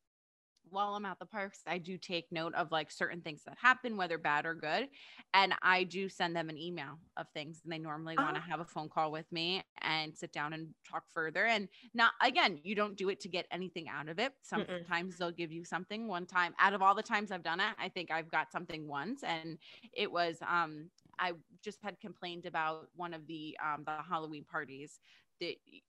while 0.70 0.94
I'm 0.94 1.04
at 1.04 1.18
the 1.18 1.26
parks, 1.26 1.60
I 1.66 1.78
do 1.78 1.96
take 1.96 2.30
note 2.32 2.54
of 2.54 2.72
like 2.72 2.90
certain 2.90 3.20
things 3.20 3.42
that 3.46 3.56
happen, 3.60 3.96
whether 3.96 4.18
bad 4.18 4.46
or 4.46 4.54
good. 4.54 4.88
And 5.32 5.54
I 5.62 5.84
do 5.84 6.08
send 6.08 6.34
them 6.34 6.48
an 6.48 6.58
email 6.58 6.98
of 7.16 7.26
things. 7.34 7.60
And 7.64 7.72
they 7.72 7.78
normally 7.78 8.16
want 8.16 8.36
to 8.36 8.42
oh. 8.44 8.50
have 8.50 8.60
a 8.60 8.64
phone 8.64 8.88
call 8.88 9.10
with 9.12 9.30
me 9.30 9.62
and 9.82 10.16
sit 10.16 10.32
down 10.32 10.52
and 10.52 10.68
talk 10.88 11.04
further. 11.12 11.46
And 11.46 11.68
not, 11.94 12.12
again, 12.22 12.60
you 12.62 12.74
don't 12.74 12.96
do 12.96 13.08
it 13.08 13.20
to 13.20 13.28
get 13.28 13.46
anything 13.50 13.88
out 13.88 14.08
of 14.08 14.18
it. 14.18 14.32
Sometimes 14.42 15.14
Mm-mm. 15.14 15.18
they'll 15.18 15.30
give 15.30 15.52
you 15.52 15.64
something 15.64 16.08
one 16.08 16.26
time. 16.26 16.54
Out 16.58 16.74
of 16.74 16.82
all 16.82 16.94
the 16.94 17.02
times 17.02 17.30
I've 17.30 17.42
done 17.42 17.60
it, 17.60 17.74
I 17.78 17.88
think 17.88 18.10
I've 18.10 18.30
got 18.30 18.50
something 18.50 18.88
once. 18.88 19.22
And 19.22 19.58
it 19.92 20.10
was, 20.10 20.38
um, 20.48 20.90
I 21.18 21.32
just 21.62 21.82
had 21.82 22.00
complained 22.00 22.46
about 22.46 22.88
one 22.96 23.14
of 23.14 23.26
the 23.26 23.56
um, 23.64 23.84
the 23.84 24.02
Halloween 24.08 24.44
parties 24.44 24.98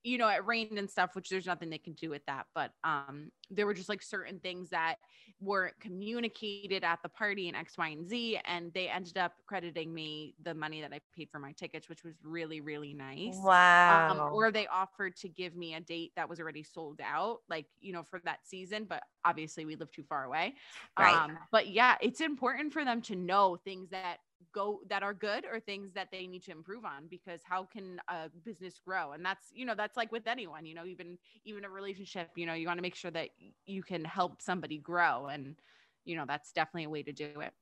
you 0.02 0.18
know 0.18 0.28
it 0.28 0.44
rained 0.46 0.78
and 0.78 0.90
stuff 0.90 1.14
which 1.14 1.28
there's 1.28 1.46
nothing 1.46 1.70
they 1.70 1.78
can 1.78 1.92
do 1.94 2.10
with 2.10 2.24
that 2.26 2.46
but 2.54 2.72
um 2.84 3.30
there 3.50 3.66
were 3.66 3.74
just 3.74 3.88
like 3.88 4.02
certain 4.02 4.38
things 4.40 4.70
that 4.70 4.96
weren't 5.40 5.78
communicated 5.80 6.82
at 6.84 6.98
the 7.02 7.08
party 7.08 7.48
and 7.48 7.56
x 7.56 7.76
y 7.76 7.88
and 7.88 8.08
z 8.08 8.38
and 8.44 8.72
they 8.72 8.88
ended 8.88 9.18
up 9.18 9.32
crediting 9.46 9.92
me 9.92 10.34
the 10.42 10.54
money 10.54 10.80
that 10.80 10.92
i 10.92 11.00
paid 11.14 11.28
for 11.30 11.38
my 11.38 11.52
tickets 11.52 11.88
which 11.88 12.04
was 12.04 12.14
really 12.22 12.60
really 12.60 12.94
nice. 12.94 13.36
Um, 13.36 13.44
wow. 13.44 14.10
um, 14.10 14.34
or 14.34 14.50
they 14.50 14.66
offered 14.66 15.16
to 15.16 15.28
give 15.28 15.54
me 15.54 15.74
a 15.74 15.80
date 15.80 16.12
that 16.16 16.28
was 16.28 16.40
already 16.40 16.62
sold 16.62 17.00
out 17.04 17.38
like 17.48 17.66
you 17.80 17.92
know 17.92 18.02
for 18.02 18.20
that 18.24 18.40
season 18.44 18.86
but 18.88 19.02
obviously 19.24 19.64
we 19.64 19.76
live 19.76 19.90
too 19.90 20.04
far 20.04 20.24
away. 20.24 20.54
Right. 20.98 21.14
um 21.14 21.38
but 21.52 21.68
yeah 21.68 21.96
it's 22.00 22.20
important 22.20 22.72
for 22.72 22.84
them 22.84 23.00
to 23.02 23.16
know 23.16 23.56
things 23.56 23.90
that 23.90 24.18
go 24.52 24.80
that 24.88 25.02
are 25.02 25.14
good 25.14 25.44
or 25.50 25.60
things 25.60 25.92
that 25.94 26.08
they 26.10 26.26
need 26.26 26.42
to 26.42 26.50
improve 26.50 26.84
on 26.84 27.06
because 27.08 27.40
how 27.44 27.64
can 27.64 28.00
a 28.08 28.28
business 28.44 28.80
grow 28.84 29.12
and 29.12 29.24
that's 29.24 29.46
you 29.52 29.64
know 29.64 29.74
that's 29.74 29.96
like 29.96 30.10
with 30.12 30.26
anyone 30.26 30.64
you 30.64 30.74
know 30.74 30.84
even 30.84 31.18
even 31.44 31.64
a 31.64 31.68
relationship 31.68 32.30
you 32.36 32.46
know 32.46 32.54
you 32.54 32.66
want 32.66 32.78
to 32.78 32.82
make 32.82 32.94
sure 32.94 33.10
that 33.10 33.28
you 33.64 33.82
can 33.82 34.04
help 34.04 34.40
somebody 34.40 34.78
grow 34.78 35.26
and 35.26 35.56
you 36.04 36.16
know 36.16 36.24
that's 36.26 36.52
definitely 36.52 36.84
a 36.84 36.90
way 36.90 37.02
to 37.02 37.12
do 37.12 37.40
it 37.40 37.52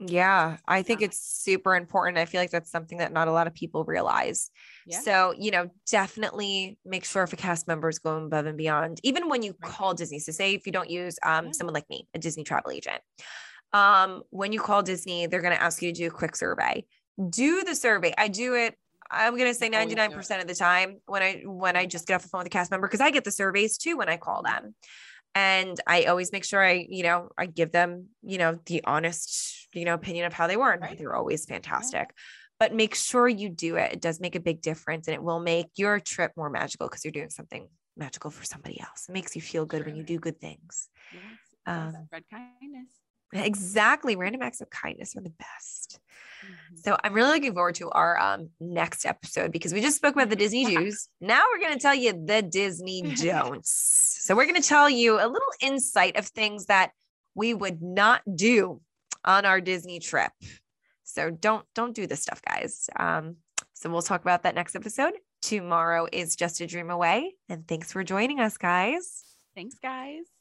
yeah, 0.00 0.56
I 0.66 0.82
think 0.82 1.02
it's 1.02 1.20
super 1.20 1.76
important. 1.76 2.18
I 2.18 2.24
feel 2.24 2.40
like 2.40 2.50
that's 2.50 2.70
something 2.70 2.98
that 2.98 3.12
not 3.12 3.28
a 3.28 3.32
lot 3.32 3.46
of 3.46 3.54
people 3.54 3.84
realize. 3.84 4.50
Yeah. 4.86 4.98
So, 5.00 5.34
you 5.38 5.52
know, 5.52 5.70
definitely 5.88 6.78
make 6.84 7.04
sure 7.04 7.22
if 7.22 7.32
a 7.32 7.36
cast 7.36 7.68
member 7.68 7.88
is 7.88 8.00
going 8.00 8.26
above 8.26 8.46
and 8.46 8.58
beyond, 8.58 8.98
even 9.04 9.28
when 9.28 9.42
you 9.42 9.52
call 9.52 9.94
Disney. 9.94 10.18
So, 10.18 10.32
say 10.32 10.54
if 10.54 10.66
you 10.66 10.72
don't 10.72 10.90
use 10.90 11.16
um, 11.22 11.52
someone 11.52 11.74
like 11.74 11.88
me, 11.88 12.08
a 12.12 12.18
Disney 12.18 12.42
travel 12.42 12.72
agent, 12.72 13.00
um, 13.74 14.22
when 14.30 14.52
you 14.52 14.60
call 14.60 14.82
Disney, 14.82 15.26
they're 15.26 15.42
going 15.42 15.54
to 15.54 15.60
ask 15.60 15.82
you 15.82 15.92
to 15.92 15.98
do 15.98 16.06
a 16.06 16.10
quick 16.10 16.36
survey. 16.36 16.86
Do 17.28 17.64
the 17.64 17.74
survey. 17.74 18.14
I 18.16 18.28
do 18.28 18.54
it. 18.54 18.76
I'm 19.10 19.36
going 19.36 19.50
to 19.50 19.54
say 19.54 19.68
99% 19.68 20.40
of 20.40 20.46
the 20.46 20.54
time 20.54 21.00
when 21.06 21.22
I 21.22 21.42
when 21.44 21.76
I 21.76 21.84
just 21.84 22.06
get 22.06 22.14
off 22.14 22.22
the 22.22 22.28
phone 22.28 22.40
with 22.40 22.46
a 22.46 22.50
cast 22.50 22.70
member 22.70 22.86
because 22.86 23.00
I 23.00 23.10
get 23.10 23.24
the 23.24 23.30
surveys 23.30 23.76
too 23.76 23.98
when 23.98 24.08
I 24.08 24.16
call 24.16 24.42
them. 24.42 24.74
And 25.34 25.78
I 25.86 26.04
always 26.04 26.32
make 26.32 26.44
sure 26.44 26.64
I, 26.64 26.86
you 26.88 27.02
know, 27.02 27.28
I 27.36 27.46
give 27.46 27.72
them, 27.72 28.06
you 28.22 28.38
know, 28.38 28.58
the 28.66 28.82
honest, 28.84 29.68
you 29.74 29.84
know, 29.84 29.94
opinion 29.94 30.26
of 30.26 30.32
how 30.32 30.46
they 30.46 30.56
were 30.56 30.70
and 30.70 30.80
right. 30.80 30.96
they're 30.96 31.14
always 31.14 31.44
fantastic. 31.44 32.14
But 32.60 32.72
make 32.72 32.94
sure 32.94 33.28
you 33.28 33.48
do 33.48 33.76
it. 33.76 33.92
It 33.92 34.00
does 34.00 34.20
make 34.20 34.36
a 34.36 34.40
big 34.40 34.62
difference 34.62 35.08
and 35.08 35.14
it 35.14 35.22
will 35.22 35.40
make 35.40 35.66
your 35.74 35.98
trip 35.98 36.32
more 36.36 36.50
magical 36.50 36.86
because 36.86 37.04
you're 37.04 37.12
doing 37.12 37.30
something 37.30 37.68
magical 37.96 38.30
for 38.30 38.44
somebody 38.44 38.80
else. 38.80 39.06
It 39.08 39.12
makes 39.12 39.34
you 39.34 39.42
feel 39.42 39.66
good 39.66 39.78
sure. 39.78 39.86
when 39.86 39.96
you 39.96 40.04
do 40.04 40.20
good 40.20 40.40
things. 40.40 40.88
Yes. 41.12 41.22
Um, 41.66 41.94
spread 42.06 42.24
kindness. 42.30 42.88
Exactly. 43.34 44.16
Random 44.16 44.42
acts 44.42 44.60
of 44.60 44.70
kindness 44.70 45.16
are 45.16 45.20
the 45.20 45.30
best. 45.30 45.98
Mm-hmm. 46.44 46.76
So 46.76 46.96
I'm 47.02 47.12
really 47.12 47.30
looking 47.30 47.54
forward 47.54 47.74
to 47.76 47.90
our 47.90 48.18
um, 48.18 48.50
next 48.60 49.04
episode 49.04 49.52
because 49.52 49.72
we 49.72 49.80
just 49.80 49.96
spoke 49.96 50.14
about 50.14 50.30
the 50.30 50.36
Disney 50.36 50.64
do's. 50.74 51.08
Now 51.20 51.44
we're 51.52 51.60
going 51.60 51.74
to 51.74 51.82
tell 51.82 51.94
you 51.94 52.12
the 52.12 52.42
Disney 52.42 53.02
don'ts. 53.16 54.18
so 54.20 54.34
we're 54.34 54.46
going 54.46 54.60
to 54.60 54.68
tell 54.68 54.88
you 54.88 55.16
a 55.16 55.26
little 55.26 55.52
insight 55.60 56.16
of 56.16 56.26
things 56.26 56.66
that 56.66 56.92
we 57.34 57.54
would 57.54 57.82
not 57.82 58.22
do 58.34 58.80
on 59.24 59.44
our 59.44 59.60
Disney 59.60 59.98
trip. 59.98 60.32
So 61.02 61.30
don't 61.30 61.64
don't 61.74 61.94
do 61.94 62.06
this 62.06 62.22
stuff, 62.22 62.40
guys. 62.42 62.88
Um, 62.96 63.36
so 63.72 63.90
we'll 63.90 64.02
talk 64.02 64.22
about 64.22 64.42
that 64.44 64.54
next 64.54 64.74
episode. 64.74 65.14
Tomorrow 65.42 66.08
is 66.10 66.36
just 66.36 66.60
a 66.60 66.66
dream 66.66 66.90
away, 66.90 67.34
and 67.48 67.68
thanks 67.68 67.92
for 67.92 68.02
joining 68.02 68.40
us, 68.40 68.56
guys. 68.56 69.24
Thanks, 69.54 69.76
guys. 69.80 70.33